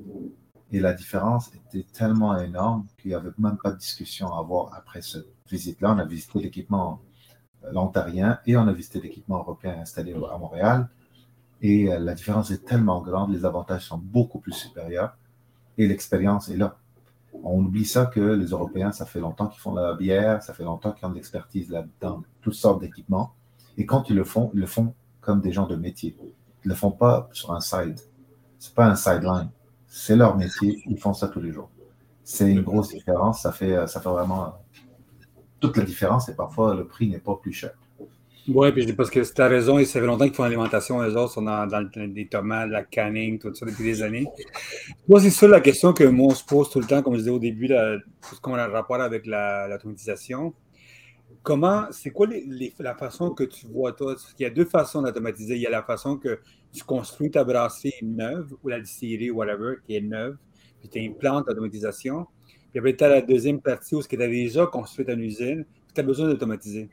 [0.70, 4.74] Et la différence était tellement énorme qu'il n'y avait même pas de discussion à avoir
[4.74, 5.94] après cette visite-là.
[5.94, 7.00] On a visité l'équipement
[7.64, 10.88] euh, l'ontarien et on a visité l'équipement européen installé à Montréal.
[11.62, 15.16] Et euh, la différence est tellement grande, les avantages sont beaucoup plus supérieurs
[15.76, 16.76] et l'expérience est là.
[17.44, 20.64] On oublie ça que les Européens, ça fait longtemps qu'ils font la bière, ça fait
[20.64, 23.32] longtemps qu'ils ont de l'expertise là-dedans, toutes sortes d'équipements.
[23.76, 26.16] Et quand ils le font, ils le font comme des gens de métier.
[26.64, 28.00] Ils ne le font pas sur un side.
[28.58, 29.50] Ce n'est pas un sideline
[29.88, 31.70] c'est leur métier, ils font ça tous les jours.
[32.22, 34.54] C'est une grosse différence, ça fait, ça fait vraiment
[35.60, 37.72] toute la différence et parfois le prix n'est pas plus cher.
[38.50, 41.14] Oui, puis parce que tu as raison, et ça fait longtemps qu'ils font l'alimentation, les
[41.14, 44.26] autres sont dans, dans, les tomates, la canning, tout ça depuis des années.
[45.06, 47.18] Moi, c'est ça la question que moi on se pose tout le temps, comme je
[47.18, 50.54] disais au début, tout a un rapport avec l'automatisation.
[51.42, 52.26] Comment, c'est quoi
[52.78, 54.16] la façon que tu vois, toi?
[54.38, 55.54] Il y a deux façons d'automatiser.
[55.54, 56.40] Il y a la façon que
[56.72, 60.36] tu construis ta brasserie neuve ou la distillerie, whatever, qui est neuve,
[60.80, 62.26] puis tu implantes l'automatisation.
[62.70, 65.94] Puis après, tu as la deuxième partie où tu as déjà construit ta usine, puis
[65.94, 66.88] tu as besoin d'automatiser.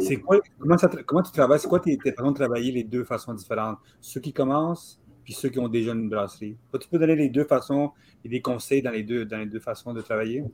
[0.00, 1.58] C'est quoi, comment, comment, tu travailles?
[1.58, 3.78] C'est quoi tes, façons de travailler les deux façons différentes?
[4.00, 6.56] Ceux qui commencent, puis ceux qui ont déjà une brasserie.
[6.80, 7.92] Tu peux donner les deux façons
[8.24, 10.44] et des conseils dans les deux, dans les deux façons de travailler?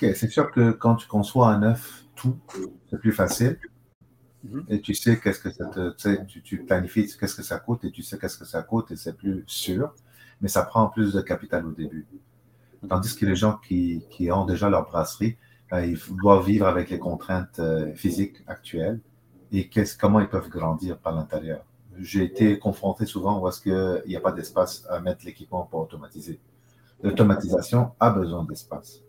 [0.00, 2.36] c'est sûr que quand tu conçois un œuf, tout,
[2.90, 3.58] c'est plus facile.
[4.44, 4.66] Mhm.
[4.68, 7.90] Et tu sais qu'est-ce que ça te, tu, tu planifies qu'est-ce que ça coûte et
[7.90, 9.94] tu sais qu'est-ce que ça coûte et c'est plus sûr,
[10.40, 12.06] mais ça prend plus de capital au début.
[12.88, 15.36] Tandis que les gens qui, qui ont déjà leur brasserie,
[15.72, 19.00] ils doivent vivre avec les contraintes euh, physiques actuelles
[19.52, 21.64] et comment ils peuvent grandir par l'intérieur?
[21.98, 25.80] J'ai été confronté souvent où est-ce qu'il n'y a pas d'espace à mettre l'équipement pour
[25.80, 26.40] automatiser.
[27.02, 29.02] L'automatisation a besoin d'espace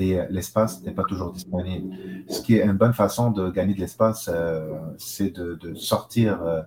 [0.00, 1.96] et euh, l'espace n'est pas toujours disponible.
[2.28, 6.62] Ce qui est une bonne façon de gagner de l'espace, euh, c'est de, sortir euh,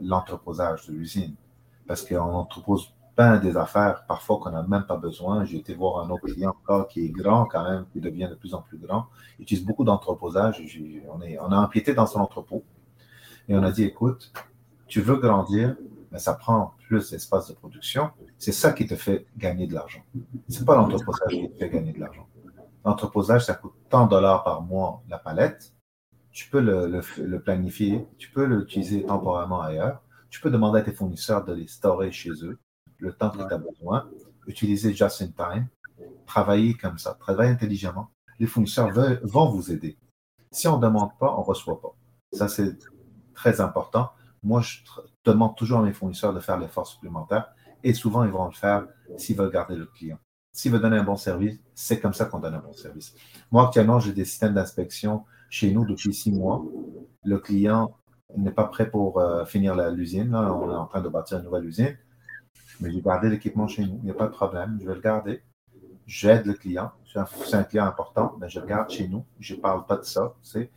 [0.00, 1.34] l'entreposage de l'usine.
[1.86, 5.44] Parce qu'on n'entrepose pas des affaires parfois qu'on n'a même pas besoin.
[5.44, 8.36] J'ai été voir un autre client encore qui est grand quand même, qui devient de
[8.36, 9.06] plus en plus grand.
[9.38, 10.62] Il utilise beaucoup d'entreposage.
[11.08, 12.62] On, on a empiété dans son entrepôt
[13.48, 14.32] et on a dit, écoute,
[14.86, 15.74] tu veux grandir,
[16.12, 18.10] mais ça prend plus d'espace de production.
[18.38, 20.04] C'est ça qui te fait gagner de l'argent.
[20.48, 22.28] Ce n'est pas l'entreposage qui te fait gagner de l'argent.
[22.84, 25.74] L'entreposage, ça coûte tant de dollars par mois la palette.
[26.30, 30.02] Tu peux le, planifier, tu peux l'utiliser temporairement ailleurs.
[30.30, 32.60] Tu peux demander à tes fournisseurs de les storer chez eux
[32.98, 34.08] le temps que tu as besoin.
[34.46, 35.68] Utiliser just in time.
[36.26, 38.10] Travailler comme ça, travailler intelligemment.
[38.38, 38.90] Les fournisseurs
[39.22, 39.98] vont vous aider.
[40.50, 41.94] Si on ne demande pas, on ne reçoit pas.
[42.32, 42.76] Ça, c'est
[43.34, 44.10] très important.
[44.42, 44.78] Moi, je
[45.24, 48.86] demande toujours à mes fournisseurs de faire l'effort supplémentaire et souvent, ils vont le faire
[49.16, 50.18] s'ils veulent garder le client.
[50.52, 53.14] S'il veut donner un bon service, c'est comme ça qu'on donne un bon service.
[53.50, 56.64] Moi, actuellement, j'ai des systèmes d'inspection chez nous depuis six mois.
[57.24, 57.96] Le client
[58.36, 60.34] n'est pas prêt pour euh, finir l'usine.
[60.34, 61.96] On est en train de bâtir une nouvelle usine.
[62.80, 63.98] Mais j'ai gardé l'équipement chez nous.
[64.02, 64.78] Il n'y a pas de problème.
[64.80, 65.42] Je vais le garder.
[66.06, 66.90] J'aide le client.
[67.12, 69.24] C'est un, client important, mais je le garde chez nous.
[69.40, 70.34] Je ne parle pas de ça.
[70.42, 70.70] C'est,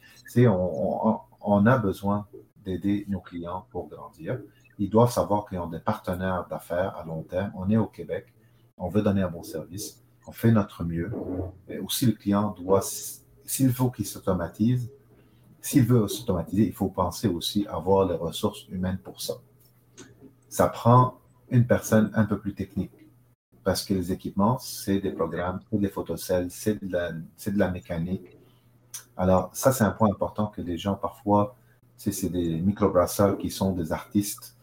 [0.48, 2.28] on, on a besoin
[2.66, 4.40] d'aider nos clients pour grandir.
[4.78, 7.52] Ils doivent savoir qu'ils ont des partenaires d'affaires à long terme.
[7.56, 8.34] On est au Québec
[8.82, 11.12] on veut donner un bon service, on fait notre mieux.
[11.68, 14.92] Mais aussi, le client doit, s'il faut qu'il s'automatise,
[15.62, 19.36] s'il veut s'automatiser, il faut penser aussi à avoir les ressources humaines pour ça.
[20.50, 21.20] Ça prend
[21.52, 22.92] une personne un peu plus technique
[23.64, 27.70] parce que les équipements, c'est des programmes, c'est des photocelles, c'est de, la, de la
[27.70, 28.38] mécanique.
[29.16, 31.56] Alors, ça, c'est un point important que les gens, parfois,
[31.96, 34.56] c'est des microbrasseurs qui sont des artistes,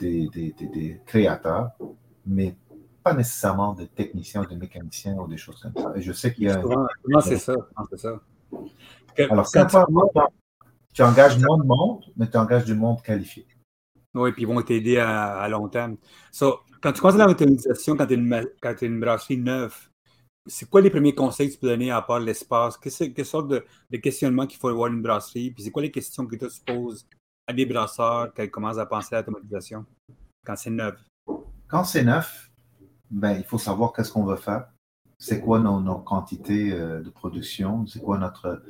[0.00, 1.70] des, des, des créateurs,
[2.26, 2.56] mais
[3.04, 5.92] pas nécessairement de techniciens ou de mécaniciens ou des choses comme ça.
[5.94, 6.60] Et je sais qu'il y a.
[7.06, 7.54] Non, c'est ça.
[7.90, 8.20] C'est ça.
[9.30, 9.76] Alors, quand tu,
[10.92, 13.46] tu engages moins de monde, mais tu engages du monde qualifié.
[14.14, 15.96] Oui, puis ils vont t'aider à, long terme.
[16.40, 19.88] quand tu commences dans l'automatisation, quand tu es, une brasserie neuve,
[20.46, 22.76] c'est quoi les premiers conseils que tu peux donner à part l'espace?
[22.76, 25.52] Quelle sorte de, questionnement qu'il faut avoir une brasserie?
[25.52, 27.06] Puis c'est quoi les questions que tu poses
[27.46, 29.86] à des brasseurs quand ils commencent à penser à l'automatisation?
[30.44, 30.96] Quand c'est neuf?
[31.68, 32.50] Quand c'est neuf,
[33.10, 34.68] ben, il faut savoir qu'est-ce qu'on veut faire.
[35.18, 37.86] C'est quoi nos, quantités euh, de production?
[37.86, 38.62] C'est quoi notre,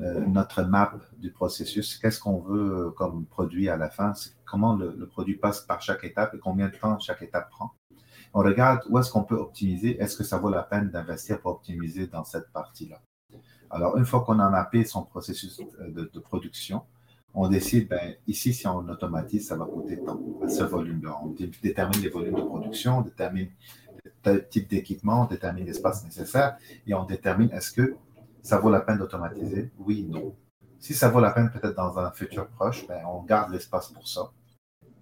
[0.00, 1.98] euh, notre map du processus?
[1.98, 4.12] Qu'est-ce qu'on veut euh, comme produit à la fin?
[4.44, 7.72] Comment le, produit passe par chaque étape et combien de temps chaque étape prend?
[8.34, 10.00] On regarde où est-ce qu'on peut optimiser.
[10.00, 13.00] Est-ce que ça vaut la peine d'investir pour optimiser dans cette partie-là?
[13.70, 16.82] Alors, une fois qu'on a mappé son processus de, production,
[17.34, 21.18] on décide, ben, ici, si on automatise, ça va coûter tant à ce volume-là.
[21.22, 23.48] On détermine les volumes de production, on détermine
[24.24, 26.56] le type d'équipement, on détermine l'espace nécessaire
[26.86, 27.96] et on détermine est-ce que
[28.42, 29.70] ça vaut la peine d'automatiser?
[29.78, 30.34] Oui, non.
[30.78, 34.06] Si ça vaut la peine, peut-être dans un futur proche, ben, on garde l'espace pour
[34.06, 34.30] ça.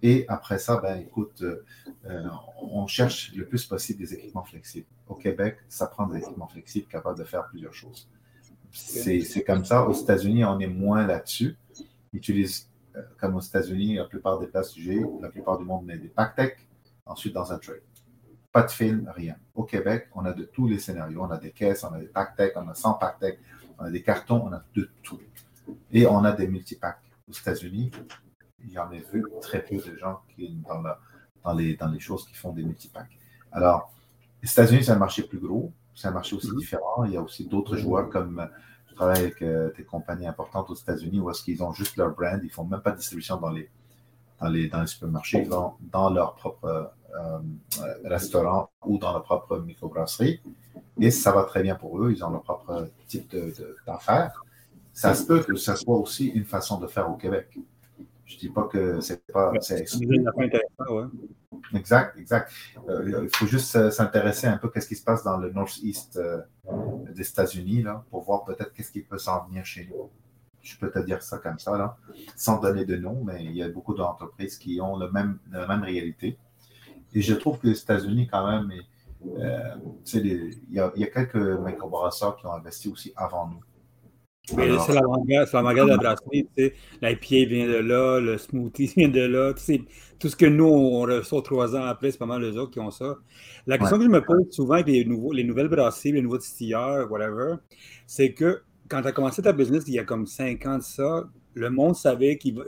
[0.01, 1.63] Et après ça, ben, écoute, euh,
[2.05, 2.23] euh,
[2.61, 4.87] on cherche le plus possible des équipements flexibles.
[5.07, 8.09] Au Québec, ça prend des équipements flexibles capables de faire plusieurs choses.
[8.71, 9.87] C'est comme ça.
[9.87, 11.57] Aux États-Unis, on est moins là-dessus.
[12.13, 15.85] Ils utilisent, euh, comme aux États-Unis, la plupart des places UG, la plupart du monde
[15.85, 16.57] met des tech,
[17.05, 17.81] ensuite dans un tray.
[18.57, 19.35] Pas de film, rien.
[19.53, 21.21] Au Québec, on a de tous les scénarios.
[21.21, 23.37] On a des caisses, on a des tech, on a 100 tech,
[23.77, 25.19] on a des cartons, on a de tout.
[25.91, 26.97] Et on a des multipacks.
[27.29, 27.91] Aux États-Unis,
[28.65, 30.81] il y en a vu très peu de gens qui, dans,
[31.43, 33.15] dans, les, dans les choses qui font des multipacks.
[33.51, 33.93] Alors,
[34.41, 36.57] les États-Unis, c'est un marché plus gros, c'est un marché aussi mhm.
[36.57, 37.03] différent.
[37.03, 38.49] Il y a aussi d'autres joueurs comme
[38.89, 42.09] je travaille avec euh, des compagnies importantes aux États-Unis où est-ce qu'ils ont juste leur
[42.15, 43.69] brand, ils ne font même pas de distribution dans les,
[44.39, 47.39] dans les, dans les supermarchés, vont dans leur propre euh,
[48.05, 50.41] restaurant ou dans leur propre microbrasserie.
[50.99, 53.35] Et ça va très bien pour eux, ils ont leur propre type
[53.85, 54.43] d'affaires.
[54.93, 57.57] ça se peut que ce soit aussi une façon de faire au Québec.
[58.25, 59.53] Je ne dis pas que c'est pas.
[59.61, 59.85] C'est
[61.73, 62.51] Exact, exact.
[62.89, 65.51] Euh, il faut juste euh, s'intéresser un peu à ce qui se passe dans le
[65.51, 66.41] Northeast euh,
[67.13, 70.09] des États-Unis pour voir peut-être qu'est-ce qui peut s'en venir chez nous.
[70.67, 71.97] Je peux te dire ça comme ça, là,
[72.35, 75.65] sans donner de nom, mais il y a beaucoup d'entreprises qui ont le même, la
[75.65, 76.37] même réalité.
[77.13, 78.71] Et je trouve que les États-Unis, quand même,
[79.23, 83.61] il, y a, y a quelques microbrasseurs qui ont investi aussi avant nous.
[84.55, 85.01] Mais c'est la
[85.61, 86.73] manga, de la brasserie, tu sais.
[87.01, 89.53] L'IPA vient de là, le smoothie vient de là.
[89.53, 89.81] Tu sais,
[90.19, 92.79] tout ce que nous, on reçoit trois ans après, c'est pas mal les autres qui
[92.79, 93.17] ont ça.
[93.65, 96.37] La question que je me pose souvent avec les, nouveaux, les nouvelles brasseries, les nouveaux
[96.37, 97.55] distilleurs, whatever,
[98.05, 100.83] c'est que quand tu as commencé ta business il y a comme cinq ans de
[100.83, 102.61] ça, le monde savait qu'il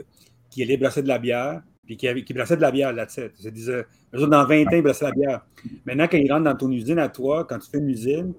[0.58, 3.32] allait brasser de la bière, puis qu'il qu brassait de la bière là-dessus.
[3.42, 5.46] Ils disaient, dans 20 ans, ils brassaient de la bière.
[5.84, 8.34] Maintenant, quand ils rentrent dans ton usine à toi, quand tu fais une usine,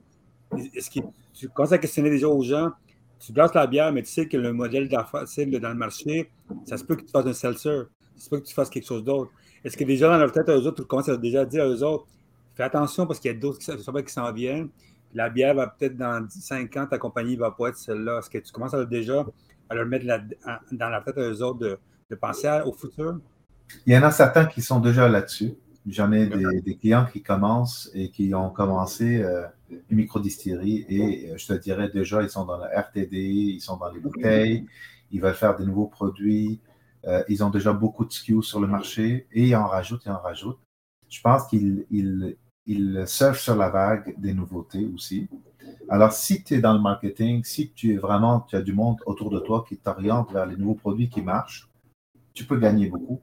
[0.74, 1.00] est-ce que
[1.34, 2.72] tu commences à questionner déjà aux gens,
[3.20, 5.26] tu brasses la bière, mais tu sais que le modèle d'affaires,
[5.62, 6.30] dans le marché,
[6.66, 7.84] ça se peut que tu fasses un seltzer.
[8.16, 9.32] Ça se peut que tu fasses quelque chose d'autre.
[9.64, 11.84] Est-ce que déjà dans leur tête, eux autres, tu commences à déjà dire à eux
[11.84, 12.08] autres,
[12.56, 14.70] fais attention parce qu'il y a d'autres qui s'en viennent.
[15.14, 18.20] La bière va peut-être dans 5 ans, ta compagnie va pas être celle-là.
[18.20, 19.26] Est-ce que tu commences à déjà
[19.70, 20.06] à leur mettre
[20.72, 23.20] dans la tête à eux autres de, de penser au futur?
[23.86, 25.54] Il y en a certains qui sont déjà là-dessus.
[25.88, 26.28] J'en ai
[26.62, 29.48] des, clients qui commencent et qui ont commencé euh,
[29.90, 33.78] une microdistillerie et euh, je te dirais déjà, ils sont dans la RTD, ils sont
[33.78, 34.68] dans les bouteilles,
[35.12, 36.62] ils veulent faire des nouveaux produits,
[37.08, 40.12] euh, ils ont déjà beaucoup de SKUs sur le marché et ils en rajoutent, ils
[40.12, 40.60] en rajoutent.
[41.10, 45.28] Je pense qu'ils ils, ils surfent sur la vague des nouveautés aussi.
[45.90, 48.98] Alors, si tu es dans le marketing, si tu es vraiment, tu as du monde
[49.06, 51.70] autour de toi qui t'oriente vers les nouveaux produits qui marchent,
[52.34, 53.22] tu peux gagner beaucoup.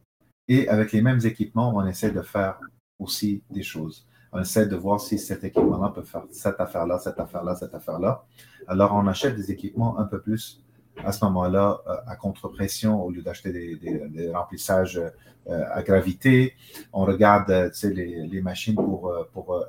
[0.49, 2.59] Et avec les mêmes équipements, on essaie de faire
[2.99, 4.07] aussi des choses.
[4.33, 8.25] On essaie de voir si cet équipement-là peut faire cette affaire-là, cette affaire-là, cette affaire-là.
[8.67, 10.63] Alors, on achète des équipements un peu plus
[11.05, 15.01] à ce moment-là euh, à contre-pression au lieu d'acheter des, remplissages
[15.49, 16.55] euh, à gravité.
[16.93, 19.13] On regarde euh, les, machines pour,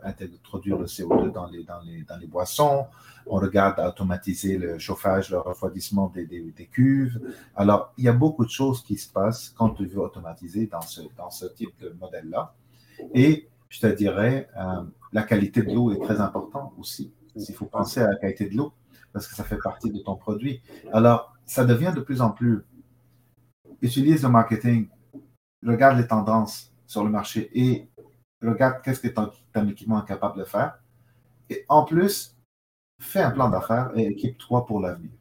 [0.03, 2.85] introduire le CO2 dans les, boissons.
[3.27, 7.19] On regarde automatiser le chauffage, le refroidissement des, cuves.
[7.55, 11.29] Alors, il y a beaucoup de choses qui se passent quand tu veux automatiser dans
[11.29, 12.53] ce type de modèle-là.
[13.13, 14.49] Et je te dirais,
[15.13, 17.13] la qualité de l'eau est très importante aussi.
[17.35, 18.73] Il faut penser à la qualité de l'eau
[19.13, 20.61] parce que ça fait partie de ton produit.
[20.93, 22.65] Alors, ça devient de plus en plus.
[23.81, 24.89] Utilise le marketing,
[25.65, 27.89] regarde les tendances sur le marché et
[28.41, 29.31] regarde qu'est-ce que ton,
[29.67, 30.79] équipement est capable de faire.
[31.49, 32.35] Et en plus,
[32.99, 35.11] fais un plan d'affaires et équipe-toi pour l'avenir.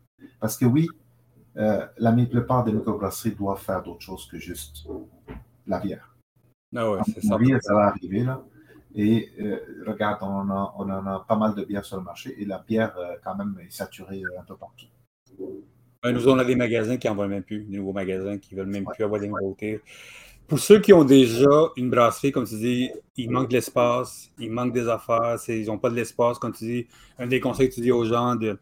[0.41, 0.89] Parce que oui,
[1.57, 4.87] euh, la plupart des microbrasseries doivent faire d'autres choses que juste
[5.67, 6.17] la bière.
[6.77, 7.31] Ah ouais, c'est ça.
[7.31, 8.43] La bière, ça va arriver là.
[9.01, 12.45] Et euh, regarde, on, on, en a pas mal de bières sur le marché et
[12.45, 14.87] la bière, euh, quand même, est saturée euh, un peu partout.
[16.05, 18.61] nous, on a des magasins qui n'en veulent même plus, des nouveaux magasins qui ne
[18.61, 19.81] veulent même plus avoir des nouveautés.
[20.49, 24.51] pour ceux qui ont déjà une brasserie, comme tu dis, il manque de l'espace, il
[24.51, 26.89] manque des affaires, ils n'ont pas de l'espace, comme tu dis,
[27.21, 28.59] un des conseils que tu dis aux gens de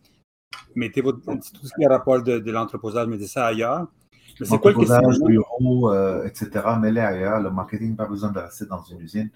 [0.75, 3.87] mettez votre, tout ce qui est rapport de, de l'entreposage, mettez ça ailleurs.
[4.39, 7.41] Mais c'est quoi le bureau, euh, etc., mettez ailleurs.
[7.41, 9.31] Le marketing, pas besoin de rester dans une usine.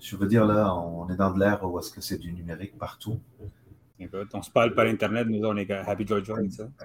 [0.00, 2.78] Je veux dire, là, on est dans de l'ère où est-ce que c'est du numérique
[2.78, 3.20] partout
[4.32, 6.34] on se parle par Internet, nous, on est Happy Georgia.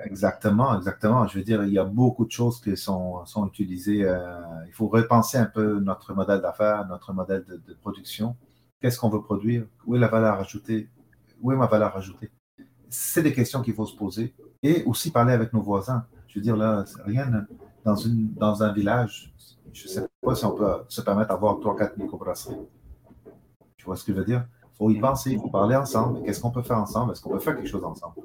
[0.06, 1.28] Exactement, exactement.
[1.28, 4.04] Je veux dire, il y a beaucoup de choses qui sont, sont utilisées.
[4.04, 8.36] Euh, il faut repenser un peu notre modèle d'affaires, notre modèle de, production.
[8.82, 9.66] Qu'est-ce qu'on veut produire?
[9.86, 10.90] Où est la valeur ajoutée?
[11.42, 12.32] Où est ma valeur ajoutée?
[12.90, 14.34] C'est des questions qu'il faut se poser.
[14.64, 16.06] Et aussi parler avec nos voisins.
[16.28, 17.46] Je veux dire, là, rien
[17.86, 19.34] dans, une, dans un village,
[19.72, 22.56] je ne sais pas si on peut se permettre d'avoir 3-4 microbrasseries.
[23.84, 24.48] Tu vois ce que je veux dire?
[24.64, 26.24] Il faut y penser, il faut parler ensemble.
[26.24, 27.12] Qu'est-ce qu'on peut faire ensemble?
[27.12, 28.16] Est-ce qu'on peut faire quelque chose ensemble?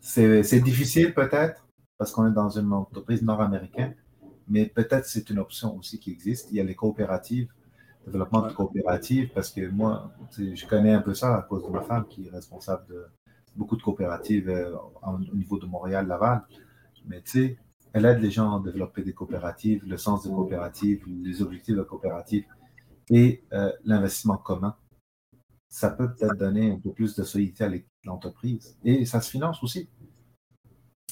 [0.00, 3.94] C'est difficile peut-être parce qu'on est dans une entreprise nord-américaine,
[4.48, 6.50] mais peut-être c'est une option aussi qui existe.
[6.50, 7.52] Il y a les coopératives,
[8.06, 11.82] développement de coopératives, parce que moi, je connais un peu ça à cause de ma
[11.82, 13.04] femme qui est responsable de
[13.54, 16.42] beaucoup de coopératives euh, au niveau de Montréal, Laval.
[17.06, 17.58] Mais tu sais,
[17.92, 21.82] elle aide les gens à développer des coopératives, le sens des coopératives, les objectifs de
[21.82, 22.46] coopératives
[23.10, 24.76] et euh, l'investissement commun
[25.76, 27.70] ça peut peut-être donner un peu plus de solidité à
[28.04, 28.78] l'entreprise.
[28.82, 29.90] Et ça se finance aussi.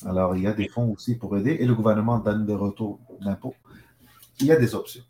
[0.07, 2.99] Alors, il y a des fonds aussi pour aider et le gouvernement donne des retours
[3.21, 3.55] d'impôts.
[4.41, 5.05] Il y a des options.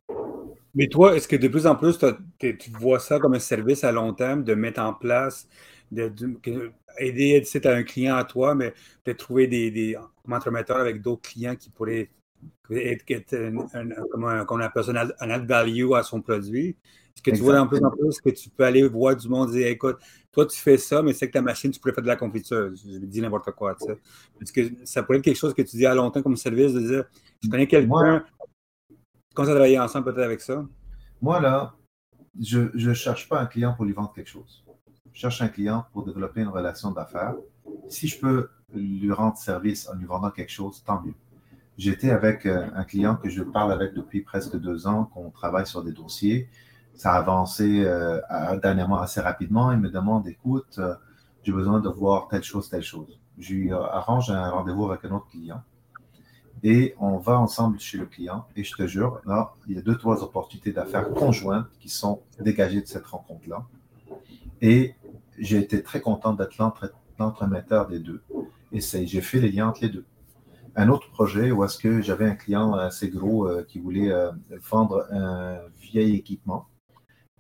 [0.75, 1.99] Mais toi, est-ce que de plus en plus,
[2.41, 5.49] tu vois ça comme un service à long terme de mettre en place,
[5.93, 9.97] d'aider aider à un client à toi, mais de trouver des, des
[10.29, 12.11] entremetteurs avec d'autres clients qui pourraient
[12.71, 16.77] être, un, un, comme on appelle ça, un add value à son produit?
[17.17, 19.51] Est-ce que tu vois en plus en plus que tu peux aller voir du monde
[19.51, 19.99] et dire écoute,
[20.33, 22.75] toi tu fais ça, mais c'est que ta machine, tu pourrais faire de la confiture.
[22.75, 23.77] Je dis n'importe quoi.
[23.77, 23.99] Tu sais.
[24.41, 26.81] Est-ce que ça pourrait être quelque chose que tu dis à longtemps comme service de
[26.81, 27.05] dire
[27.43, 28.25] je connais quelqu'un,
[29.33, 30.67] comment ça travailler ensemble peut-être avec ça?
[31.23, 31.75] Moi, là,
[32.41, 34.65] je ne cherche pas un client pour lui vendre quelque chose.
[35.13, 37.37] Je cherche un client pour développer une relation d'affaires.
[37.89, 41.15] Si je peux lui rendre service en lui vendant quelque chose, tant mieux.
[41.77, 45.67] J'étais avec euh, un client que je parle avec depuis presque deux ans, qu'on travaille
[45.67, 46.49] sur des dossiers
[46.95, 48.21] ça a avancé euh,
[48.63, 49.73] dernièrement assez rapidement.
[49.73, 50.95] Il me demande, écoute, euh,
[51.43, 53.19] j'ai besoin de voir telle chose, telle chose.
[53.39, 55.63] Je lui arrange un rendez-vous avec un autre client.
[56.63, 58.47] Et on va ensemble chez le client.
[58.57, 62.23] Et je te jure, là, il y a deux, trois opportunités d'affaires conjointes qui sont
[62.41, 63.67] dégagées de cette rencontre-là.
[64.63, 64.95] Et
[65.39, 66.57] j'ai été très content d'être
[67.19, 68.23] l'entremetteur des deux.
[68.73, 70.05] Et j'ai fait les liens entre les deux.
[70.77, 74.13] Un autre projet où est-ce que j'avais un client assez gros euh, qui voulait
[74.71, 76.69] vendre un vieil équipement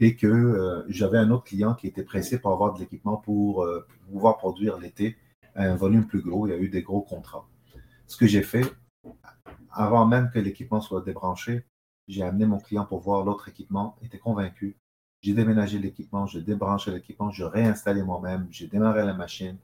[0.01, 3.65] et que euh, j'avais un autre client qui était pressé pour avoir de l'équipement pour,
[3.65, 5.17] euh, pouvoir produire l'été
[5.55, 6.47] un volume plus gros.
[6.47, 7.47] Il y a eu des gros contrats.
[8.07, 8.65] Ce que j'ai fait,
[9.71, 11.65] avant même que l'équipement soit débranché,
[12.09, 14.77] j'ai amené mon client pour voir l'autre équipement, était convaincu.
[15.23, 19.57] J'ai déménagé l'équipement, j'ai débranché l'équipement, je réinstallé moi-même, j'ai démarré la machine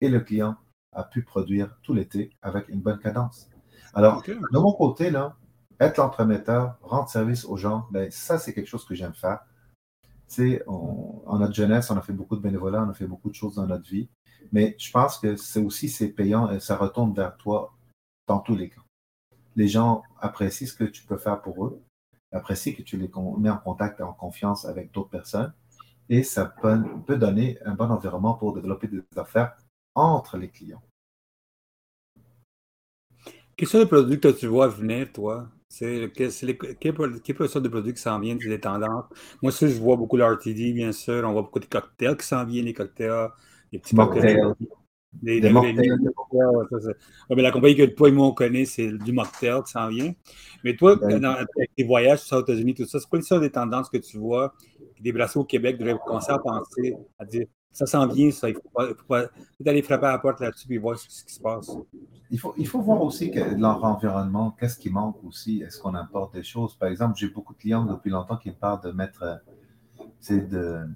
[0.00, 0.56] et le client
[0.96, 3.48] a pu produire tout l'été avec une bonne cadence.
[3.94, 5.36] Alors, de mon côté, là,
[5.78, 9.40] être l'entremetteur, rendre service aux gens, ben, ça, c'est quelque chose que j'aime faire
[10.26, 13.34] sais, en notre jeunesse, on a fait beaucoup de bénévolat, on a fait beaucoup de
[13.34, 14.08] choses dans notre vie.
[14.52, 17.74] Mais je pense que c'est aussi c'est payant et ça retourne vers toi
[18.26, 18.82] dans tous les cas.
[19.56, 21.82] Les gens apprécient ce que tu peux faire pour eux,
[22.32, 25.52] apprécient que tu les mets en contact, en confiance avec d'autres personnes,
[26.08, 29.56] et ça peut, peut donner un bon environnement pour développer des affaires
[29.96, 30.82] entre les clients.
[33.56, 35.48] Quels sont les produits que tu vois venir, toi?
[35.68, 39.06] C'est quelle sorte de produits qui s'en viennent, des tendances?
[39.42, 41.24] Moi, ça, je vois beaucoup l'RTD, bien sûr.
[41.26, 43.30] On voit beaucoup de cocktails qui s'en viennent, les cocktails,
[43.72, 43.96] les petits.
[45.22, 49.72] Des, des, mais la compagnie que toi et moi on connaît, c'est du mocktail qui
[49.72, 50.12] s'en vient.
[50.62, 53.88] Mais toi, ben avec tes voyages aux États-Unis, tout ça, c'est quoi les des tendances
[53.88, 54.52] que tu vois,
[55.00, 58.48] des brasseurs au Québec devraient commencer à penser, à dire ça s'en vient, ça.
[58.48, 59.26] Il faut pas, faut pas
[59.66, 61.70] aller frapper à la porte là-dessus et voir ce, qui se passe.
[62.30, 65.60] Il faut, il faut voir aussi que leur environnement, qu'est-ce qui manque aussi?
[65.60, 66.74] Est-ce qu'on importe des choses?
[66.74, 69.36] Par exemple, j'ai beaucoup de clients depuis longtemps qui me parlent de mettre euh,
[70.30, 70.86] de,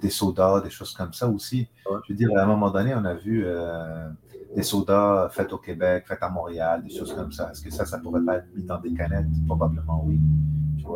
[0.00, 1.68] des sodas, des choses comme ça aussi.
[2.06, 4.08] Je veux dire, à un moment donné, on a vu euh,
[4.56, 7.50] des sodas faits au Québec, faits à Montréal, des choses comme ça.
[7.50, 9.26] Est-ce que ça, ça pourrait pas être mis dans des canettes?
[9.46, 10.18] Probablement oui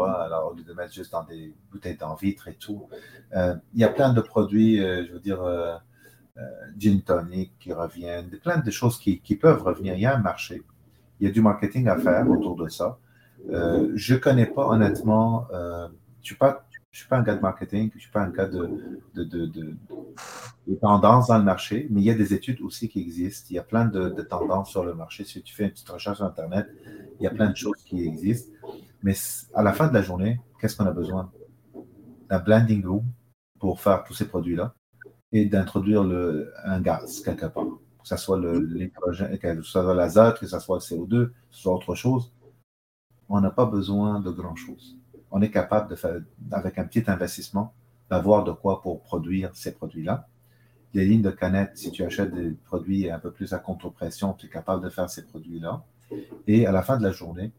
[0.03, 2.89] alors au lieu de mettre juste dans des bouteilles en vitre et tout.
[3.35, 5.77] Euh, il y a plein de produits, euh, je veux dire, euh,
[6.79, 9.95] gin tonic qui reviennent, plein de choses qui, peuvent revenir.
[9.95, 10.63] Il y a un marché.
[11.21, 12.99] Il y a du marketing à faire autour de ça.
[13.49, 15.91] je ne connais pas honnêtement, je ne
[16.23, 16.37] suis,
[16.91, 19.47] suis pas un gars de marketing, je ne suis pas un gars de, de, de,
[19.47, 23.49] de, tendances dans le marché, mais il y a des études aussi qui existent.
[23.51, 25.25] Il y a plein de, tendances sur le marché.
[25.25, 26.67] Si tu fais une petite recherche sur Internet,
[27.21, 28.54] Il y a plein de choses qui existent.
[29.05, 29.15] Mais
[29.53, 31.31] à la fin de la journée, qu'est-ce qu'on a besoin?
[32.31, 33.05] D'un blending room
[33.61, 34.75] pour faire tous ces produits-là
[35.31, 36.01] et d'introduire
[36.65, 37.67] un gaz quelque part.
[37.67, 41.61] Que ce soit l'hydrogène, que ce soit l'azote, que ce soit le CO2, que ce
[41.61, 42.33] soit autre chose.
[43.29, 44.97] On n'a pas besoin de grand-chose.
[45.31, 47.75] On est capable de faire, avec un petit investissement,
[48.09, 50.29] d'avoir de quoi pour produire ces produits-là.
[50.95, 54.47] Les lignes de canettes, si tu achètes des produits un peu plus à contre-pression, tu
[54.47, 55.85] es capable de faire ces produits-là.
[56.47, 57.53] Et à la fin de la journée,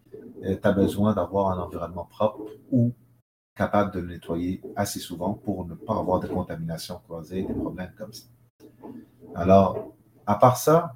[0.43, 2.41] euh, tu as besoin d'avoir un environnement propre
[2.71, 2.93] ou
[3.55, 7.93] capable de le nettoyer assez souvent pour ne pas avoir de contamination croisée, des problèmes
[7.97, 8.25] comme ça.
[9.33, 9.93] Alors,
[10.25, 10.95] à part ça,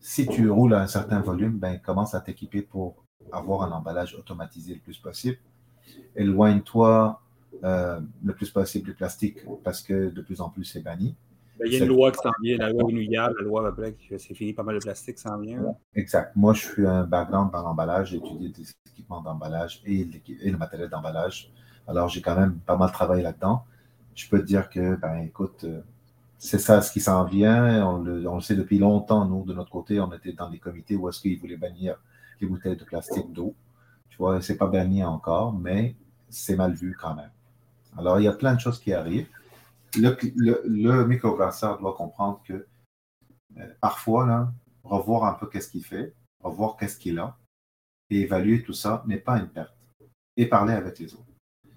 [0.00, 4.14] si tu roules à un certain volume, ben, commence à t'équiper pour avoir un emballage
[4.14, 5.38] automatisé le plus possible.
[6.16, 7.20] Éloigne-toi
[7.64, 11.16] euh, le plus possible du plastique parce que de plus en plus c'est banni.
[11.58, 14.18] Ben, il y a une loi qui s'en vient, la loi Nouillard, la loi que
[14.18, 15.74] c'est fini, pas mal de plastique s'en vient.
[15.94, 16.34] Exact.
[16.36, 20.08] Moi, je suis un background dans l'emballage, j'ai étudié des équipements d'emballage et,
[20.44, 21.52] le matériel d'emballage.
[21.88, 23.64] Alors, j'ai quand même pas mal travaillé là-dedans.
[24.14, 25.80] Je peux te dire que, ben écoute, euh,
[26.38, 27.86] c'est ça ce qui s'en vient.
[27.86, 31.08] On le, sait depuis longtemps, nous, de notre côté, on était dans des comités où
[31.08, 31.96] est-ce qu'ils voulaient bannir
[32.40, 33.54] les bouteilles de plastique d'eau.
[34.10, 35.96] Tu vois, c'est pas banni encore, mais
[36.28, 37.30] c'est mal vu quand même.
[37.96, 39.28] Alors, il y a plein de choses qui arrivent.
[39.96, 40.16] Le,
[40.66, 42.66] le, microbrasseur doit comprendre que
[43.56, 44.52] euh, parfois,
[44.84, 47.36] revoir un peu qu'est-ce qu'il fait, revoir qu'est-ce qu'il a,
[48.10, 49.74] et évaluer tout ça n'est pas une perte.
[50.36, 51.24] Et parler avec les autres.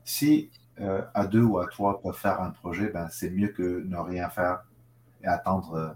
[0.03, 3.83] Si euh, à deux ou à trois peuvent faire un projet, ben, c'est mieux que
[3.83, 4.63] ne rien faire
[5.23, 5.95] et attendre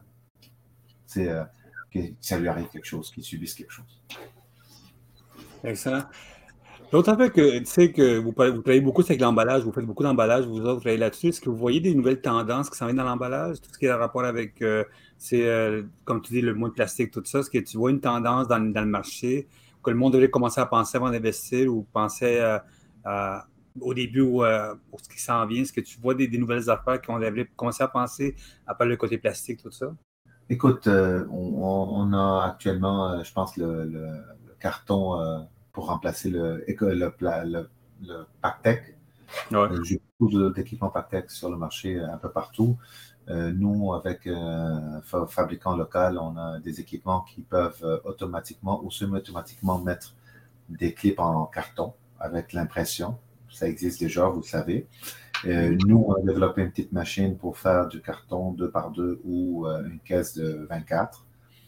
[1.18, 1.44] euh,
[1.92, 4.02] que ça lui arrive quelque chose, qu'il subisse quelque chose.
[5.64, 6.04] Excellent.
[6.96, 10.46] L'autre affaire que tu sais que vous, travaillez beaucoup avec l'emballage, vous faites beaucoup d'emballage,
[10.46, 11.28] vous vous travaillez là-dessus.
[11.28, 13.60] Est-ce que vous voyez des nouvelles tendances qui s'en viennent dans l'emballage?
[13.60, 14.86] Tout ce qui a rapport avec, euh,
[15.34, 17.40] euh, comme tu dis, le moins de plastique, tout ça.
[17.40, 19.46] Est-ce que tu vois une tendance dans, le marché
[19.84, 23.40] que le monde devrait commencer à penser avant d'investir ou penser euh,
[23.82, 25.64] au début pour ce qui s'en vient?
[25.64, 28.96] Est-ce que tu vois des, nouvelles affaires qu'on devrait commencer à penser à part le
[28.96, 29.94] côté plastique, tout ça?
[30.50, 34.22] Écoute, on, a actuellement, je pense, le
[34.62, 35.46] carton
[35.76, 37.70] pour remplacer le, le, le,
[38.02, 38.96] le Pactec.
[39.52, 42.78] Euh, j'ai beaucoup d'équipements Pactec sur le marché euh, un peu partout.
[43.28, 49.80] Euh, nous, avec un fabricant local, on a des équipements qui peuvent automatiquement ou semi-automatiquement
[49.80, 50.16] mettre
[50.70, 53.18] des clips en carton avec l'impression.
[53.52, 54.88] Ça existe déjà, vous le savez.
[55.44, 59.66] nous, on a développé une petite machine pour faire du carton 2 par 2 ou
[59.68, 61.26] une caisse de 24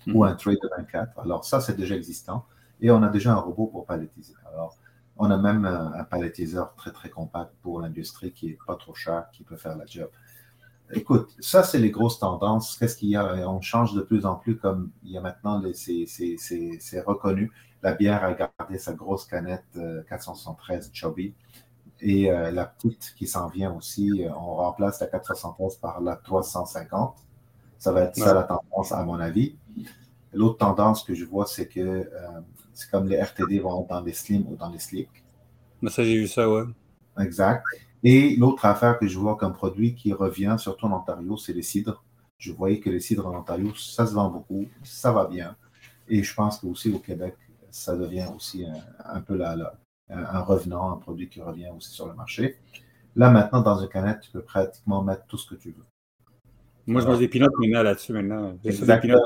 [0.07, 0.31] ou mhm.
[0.31, 1.19] un tray de 24.
[1.19, 2.45] Alors ça, c'est déjà existant.
[2.81, 4.33] Et on a déjà un robot pour palettiser.
[4.51, 4.77] Alors,
[5.17, 9.25] on a même un, palettiseur très, très compact pour l'industrie qui n'est pas trop cher,
[9.31, 10.09] qui peut faire la job.
[10.91, 12.77] Écoute, ça, c'est les grosses tendances.
[12.77, 13.49] Qu'est-ce qu'il y a?
[13.49, 17.51] On change de plus en plus comme il y a maintenant, c'est reconnu.
[17.83, 19.65] La bière a gardé sa grosse canette
[20.07, 21.33] 473 euh, Chubby.
[21.99, 26.15] Et euh, la petite qui s'en vient aussi, euh, on remplace la 473 par la
[26.15, 27.15] 350.
[27.79, 29.55] Ça va être ça la tendance, à mon avis.
[30.33, 32.09] L'autre tendance que je vois, c'est que
[32.77, 35.09] c'est comme les RTD vont dans les slim ou dans les slick.
[35.81, 36.61] Mais ça, j'ai vu ça, ouais.
[37.19, 37.63] Exact.
[38.03, 41.63] Et l'autre affaire que je vois comme produit qui revient, surtout en Ontario, c'est les
[41.63, 42.03] cidres.
[42.37, 45.55] Je voyais que les cidres en Ontario, ça se vend beaucoup, ça va bien.
[46.07, 47.35] Et je pense que aussi au Québec,
[47.71, 48.63] ça devient aussi
[49.03, 52.57] un, peu un revenant, un produit qui revient aussi sur le marché.
[53.15, 55.85] Là, maintenant, dans une canette, tu peux pratiquement mettre tout ce que tu veux.
[56.85, 58.55] Moi, je mange des pinottes maintenant là-dessus maintenant.
[58.63, 59.17] Exactement.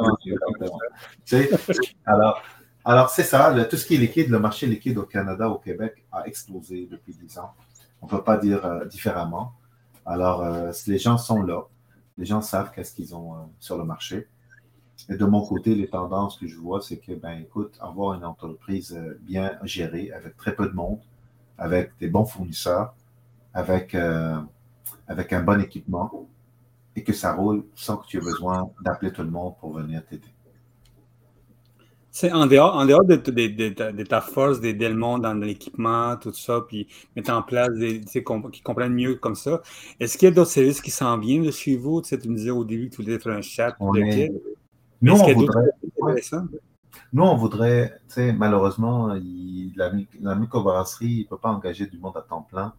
[2.06, 2.41] alors,
[2.84, 6.04] alors, c'est ça, tout ce qui est liquide, le marché liquide au Canada, au Québec,
[6.12, 7.52] a explosé depuis 10 ans.
[8.02, 9.54] On ne peut pas dire euh, différemment.
[10.04, 11.62] Alors, euh, les gens sont là.
[12.18, 14.28] Les gens savent qu'est-ce qu'ils ont euh, sur le marché.
[15.10, 18.26] Et de mon côté, les tendances que je vois, c'est que, ben, écoute, avoir une
[18.26, 21.00] entreprise bien gérée, avec très peu de monde,
[21.60, 22.94] avec des bons fournisseurs,
[23.54, 23.96] avec,
[25.08, 26.28] avec un bon équipement,
[26.96, 30.06] et que ça roule sans que tu aies besoin d'appeler tout le monde pour venir
[30.06, 30.32] t'aider.
[32.14, 36.59] C'est en dehors, en dehors de, de, ta force le monde dans l'équipement, tout ça,
[36.68, 39.62] puis mettre en place des qui comprennent mieux comme ça.
[39.97, 42.01] Est-ce qu'il y a d'autres services qui s'en viennent de chez vous?
[42.01, 43.78] Tu, sais, tu me disais au début que tu voulais faire un chat.
[43.80, 45.70] On Nous, on voudrait,
[47.14, 49.18] Nous, on voudrait, tu sais, malheureusement,
[49.78, 52.74] la, la microbrasserie ne peut pas engager du monde à temps plein.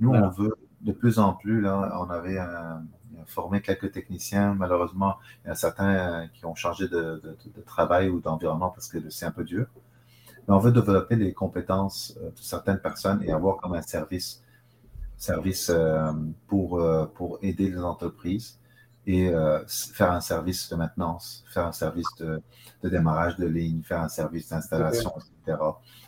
[0.00, 2.82] Nous, on veut de plus en plus, là, on avait un
[3.26, 4.54] formé quelques techniciens.
[4.54, 7.20] Malheureusement, il y en a certains euh, qui ont changé de,
[7.66, 9.66] travail ou d'environnement parce que c'est un peu dur.
[10.48, 14.42] Mais on veut développer les compétences euh, de certaines personnes et avoir comme un service,
[15.16, 16.12] service euh,
[16.48, 16.82] pour,
[17.14, 18.58] pour aider les entreprises.
[19.06, 19.32] et
[19.66, 22.40] faire un service de maintenance, faire un service de,
[22.84, 25.58] démarrage de ligne, faire un service d'installation, etc.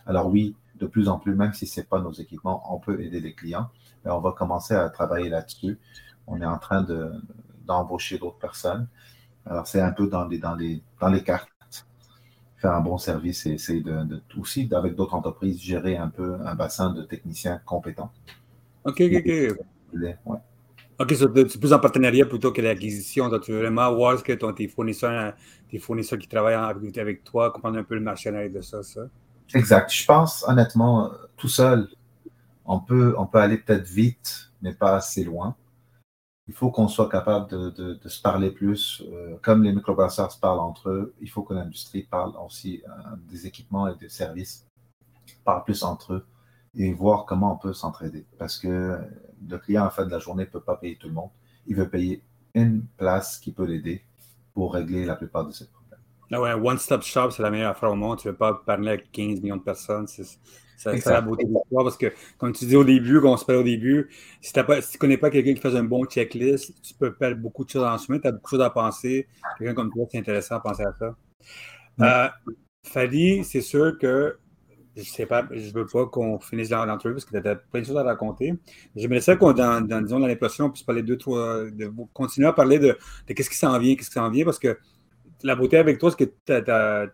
[0.07, 3.01] Alors oui, de plus en plus, même si ce n'est pas nos équipements, on peut
[3.01, 3.69] aider les clients.
[4.05, 5.79] Mais on va commencer à travailler là-dessus.
[6.27, 6.87] On est en train
[7.67, 8.87] d'embaucher d'autres personnes.
[9.47, 11.49] Alors c'est un peu dans les, dans, les, dans les cartes
[12.65, 16.55] faire un bon service et essayer de, aussi, avec d'autres entreprises, gérer un peu un
[16.55, 18.11] bassin de techniciens compétents.
[18.85, 19.31] OK, OK,
[19.93, 20.17] OK.
[20.99, 23.29] OK, c'est plus en partenariat plutôt que l'acquisition.
[23.41, 25.35] Tu veux vraiment voir ce que ton, tes, fournisseurs,
[25.69, 29.03] tes fournisseurs qui travaillent avec, avec toi, comprendre un peu le marché de ça, ça?
[29.55, 29.93] Exact.
[29.93, 31.89] Je pense, honnêtement, tout seul,
[32.65, 35.55] on peut, on peut aller peut-être vite, mais pas assez loin.
[36.47, 39.03] Il faut qu'on soit capable de, se parler plus.
[39.11, 43.17] Euh, comme les microbrasseurs se parlent entre eux, il faut que l'industrie parle aussi euh,
[43.31, 44.67] des équipements et des services,
[45.45, 46.27] parle plus entre eux
[46.75, 48.27] et voir comment on peut s'entraider.
[48.39, 48.99] Parce que
[49.49, 51.31] le client, en fin de la journée, ne peut pas payer tout le monde.
[51.67, 52.23] Il veut payer
[52.55, 54.05] une place qui peut l'aider
[54.53, 56.01] pour régler la plupart de ses problèmes.
[56.33, 58.19] Ah ouais, one-stop shop, c'est la meilleure affaire au monde.
[58.19, 60.07] Tu ne veux pas parler avec 15 millions de personnes.
[60.77, 63.45] C'est la beauté de l'histoire parce que, comme tu dis au début, quand on se
[63.45, 64.09] parle au début,
[64.41, 67.65] si, tu ne connais pas quelqu'un qui fait un bon checklist, tu peux perdre beaucoup
[67.65, 69.27] de choses en chemin, tu as beaucoup de choses à penser.
[69.59, 71.17] Quelqu'un comme toi, c'est intéressant à penser à ça.
[72.01, 72.29] Euh,
[72.85, 74.37] Fadi, c'est sûr que
[74.97, 77.87] je sais pas, je veux pas qu'on finisse l'entrevue parce que tu as plein de
[77.87, 78.55] choses à raconter.
[78.95, 82.53] J'aimerais ça qu'on, dans, disons, l'année prochaine, on puisse parler de trois, de continuer à
[82.53, 82.97] parler de,
[83.27, 84.79] de qu'est-ce qui s'en vient, qu'est-ce qui s'en vient, parce que
[85.43, 87.09] la beauté avec toi, c'est que tu as,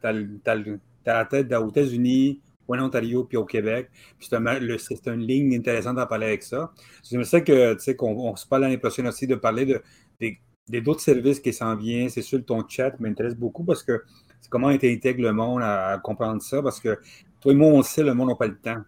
[1.06, 2.40] la tête aux États-Unis,
[2.78, 3.90] en Ontario, puis au Québec.
[4.18, 6.72] C'est, une ligne intéressante d'en parler avec ça.
[7.08, 7.40] J'aimerais ça
[7.78, 9.82] sais, qu'on se parle l'année prochaine aussi de parler de,
[10.20, 12.08] des, d'autres services qui s'en viennent.
[12.08, 14.02] C'est sûr, ton chat m'intéresse beaucoup parce que
[14.40, 16.98] c'est comment tu intègres le monde à, comprendre ça, parce que
[17.40, 18.82] toi et moi, on le sait, le monde n'a pas le temps.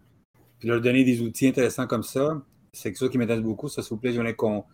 [0.59, 2.41] Puis leur donner des outils intéressants comme ça,
[2.73, 3.69] c'est chose qui m'intéresse beaucoup.
[3.69, 4.65] Ça, s'il vous plaît, j'aimerais qu'on,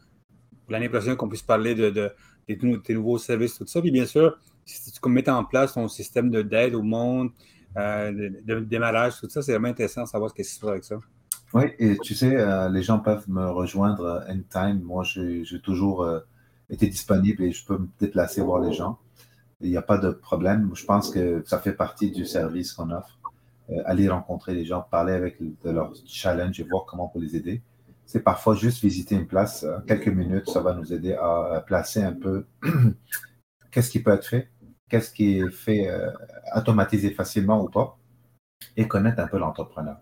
[0.68, 2.12] l'année prochaine, qu'on puisse parler de, de
[2.46, 3.80] tes, nouveaux services, tout ça.
[3.80, 7.30] Puis bien sûr, si tu mets en place ton système d'aide au monde,
[7.76, 10.84] euh, de, démarrage, tout ça, c'est vraiment intéressant de savoir ce qui se passe avec
[10.84, 10.96] ça.
[11.54, 14.82] Oui, et tu sais, euh, les gens peuvent me rejoindre euh, anytime.
[14.82, 16.08] Moi, j'ai toujours
[16.70, 18.98] été disponible et je peux me déplacer voir les gens.
[19.60, 20.70] Il n'y a pas de problème.
[20.74, 23.18] Je pense que ça fait partie du service qu'on offre.
[23.84, 27.36] Aller rencontrer les gens, parler avec de leurs challenges et voir comment on peut les
[27.36, 27.62] aider.
[28.06, 32.14] C'est parfois juste visiter une place, quelques minutes, ça va nous aider à, placer un
[32.14, 32.46] peu
[33.70, 34.48] qu'est-ce qui peut être fait,
[34.88, 36.10] qu'est-ce qui est fait euh,
[36.56, 37.98] automatisé facilement ou pas,
[38.76, 39.98] et connaître un peu l'entrepreneur.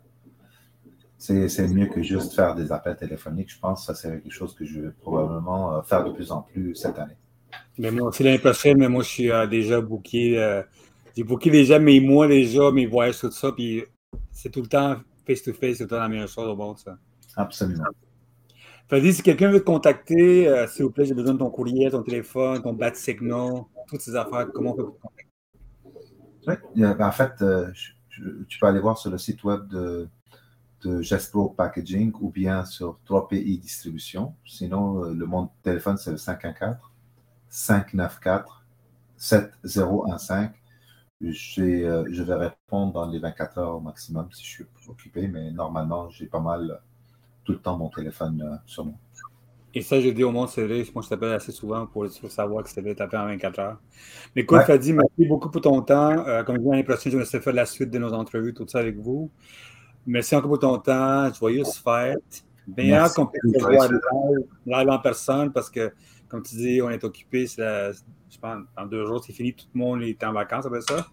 [1.18, 3.50] C'est mieux que juste faire des appels téléphoniques.
[3.50, 6.74] Je pense ça, c'est quelque chose que je vais probablement faire de plus en plus
[6.74, 7.16] cette année.
[7.78, 10.62] Mais moi aussi, l'année prochaine, mais moi, je suis déjà booké
[11.16, 13.82] j'ai booké déjà mes mois, déjà, mes voyages, tout ça, puis
[14.30, 16.98] c'est tout le temps face-to-face, c'est tout le temps la meilleure chose au monde, ça.
[17.36, 17.84] Absolument.
[18.86, 21.90] Fadi, si quelqu'un veut te contacter, euh, s'il vous plaît, j'ai besoin de ton courrier,
[21.90, 25.26] ton téléphone, ton bat signal, toutes ces affaires, comment on peut te contacter?
[26.46, 27.72] Oui, en fait, euh,
[28.48, 30.08] tu peux aller voir sur le site web de,
[30.84, 34.34] de Packaging ou bien sur 3PI Distribution.
[34.44, 36.76] Sinon, euh, le mon téléphone, c'est le 514
[37.48, 38.64] 594
[39.16, 40.50] 7015
[41.22, 41.32] euh,
[42.10, 46.10] je vais répondre dans les 24 heures au maximum si je suis occupé, mais normalement,
[46.10, 46.76] j'ai pas mal euh,
[47.44, 48.94] tout le temps mon téléphone sur moi.
[49.76, 52.64] Et ça, je dis au monde, c'est vrai, moi je t'appelle assez souvent pour, savoir
[52.64, 53.78] que c'est vrai, t'appeler en 24 heures.
[54.34, 56.24] Mais écoute, Fadi, merci beaucoup pour ton temps.
[56.46, 58.54] comme je dis l'année prochaine, je vais essayer de faire la suite de nos entrevues,
[58.54, 59.30] tout ça avec vous.
[60.06, 61.30] Merci encore pour ton temps.
[61.30, 62.42] Joyeuse fête.
[62.66, 63.90] Bien qu'on puisse te voir
[64.64, 65.92] live, en personne parce que,
[66.26, 67.44] comme tu dis, on est occupé.
[67.46, 71.06] Je pense, dans deux jours, c'est fini, tout le monde est en vacances après ça.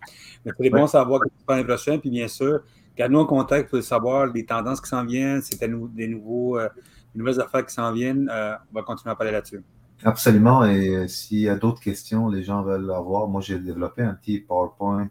[0.45, 1.99] Mais c'est bon savoir que tu l'année prochaine.
[1.99, 2.61] Puis bien sûr,
[2.95, 6.69] garde-nous en contact pour savoir les tendances qui s'en viennent, si des, nouveaux, euh,
[7.15, 8.29] nouvelles affaires qui s'en viennent.
[8.31, 9.63] Euh, on va continuer à parler là-dessus.
[10.03, 10.65] Absolument.
[10.65, 13.27] Et euh, s'il y a d'autres questions, les gens veulent avoir.
[13.27, 15.09] Moi, j'ai développé un petit PowerPoint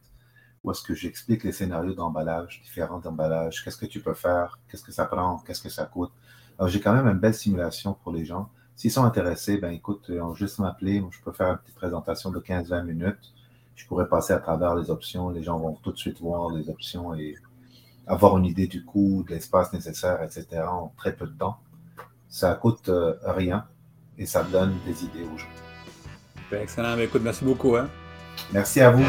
[0.65, 4.85] où est-ce que j'explique les scénarios d'emballage, différents emballages, qu'est-ce que tu peux faire, qu'est-ce
[4.85, 6.13] que ça prend, qu'est-ce que ça coûte?
[6.59, 8.49] Alors, j'ai quand même une belle simulation pour les gens.
[8.77, 11.03] S'ils sont intéressés, ben écoute, ils ont juste m'appeler.
[11.11, 13.33] Je peux faire une petite présentation de 15-20 minutes.
[13.75, 15.31] Je pourrais passer à travers les options.
[15.31, 17.35] Les gens vont tout de suite voir les options et
[18.07, 20.63] avoir une idée du coût, de l'espace nécessaire, etc.
[20.69, 21.59] en très peu de temps.
[22.33, 23.67] Ça coûte euh, rien
[24.17, 25.45] et ça donne des idées aux gens.
[26.51, 26.97] Excellent.
[26.97, 27.77] Ben, écoute, merci beaucoup.
[27.77, 27.91] Hein.
[28.53, 29.05] Merci à vous.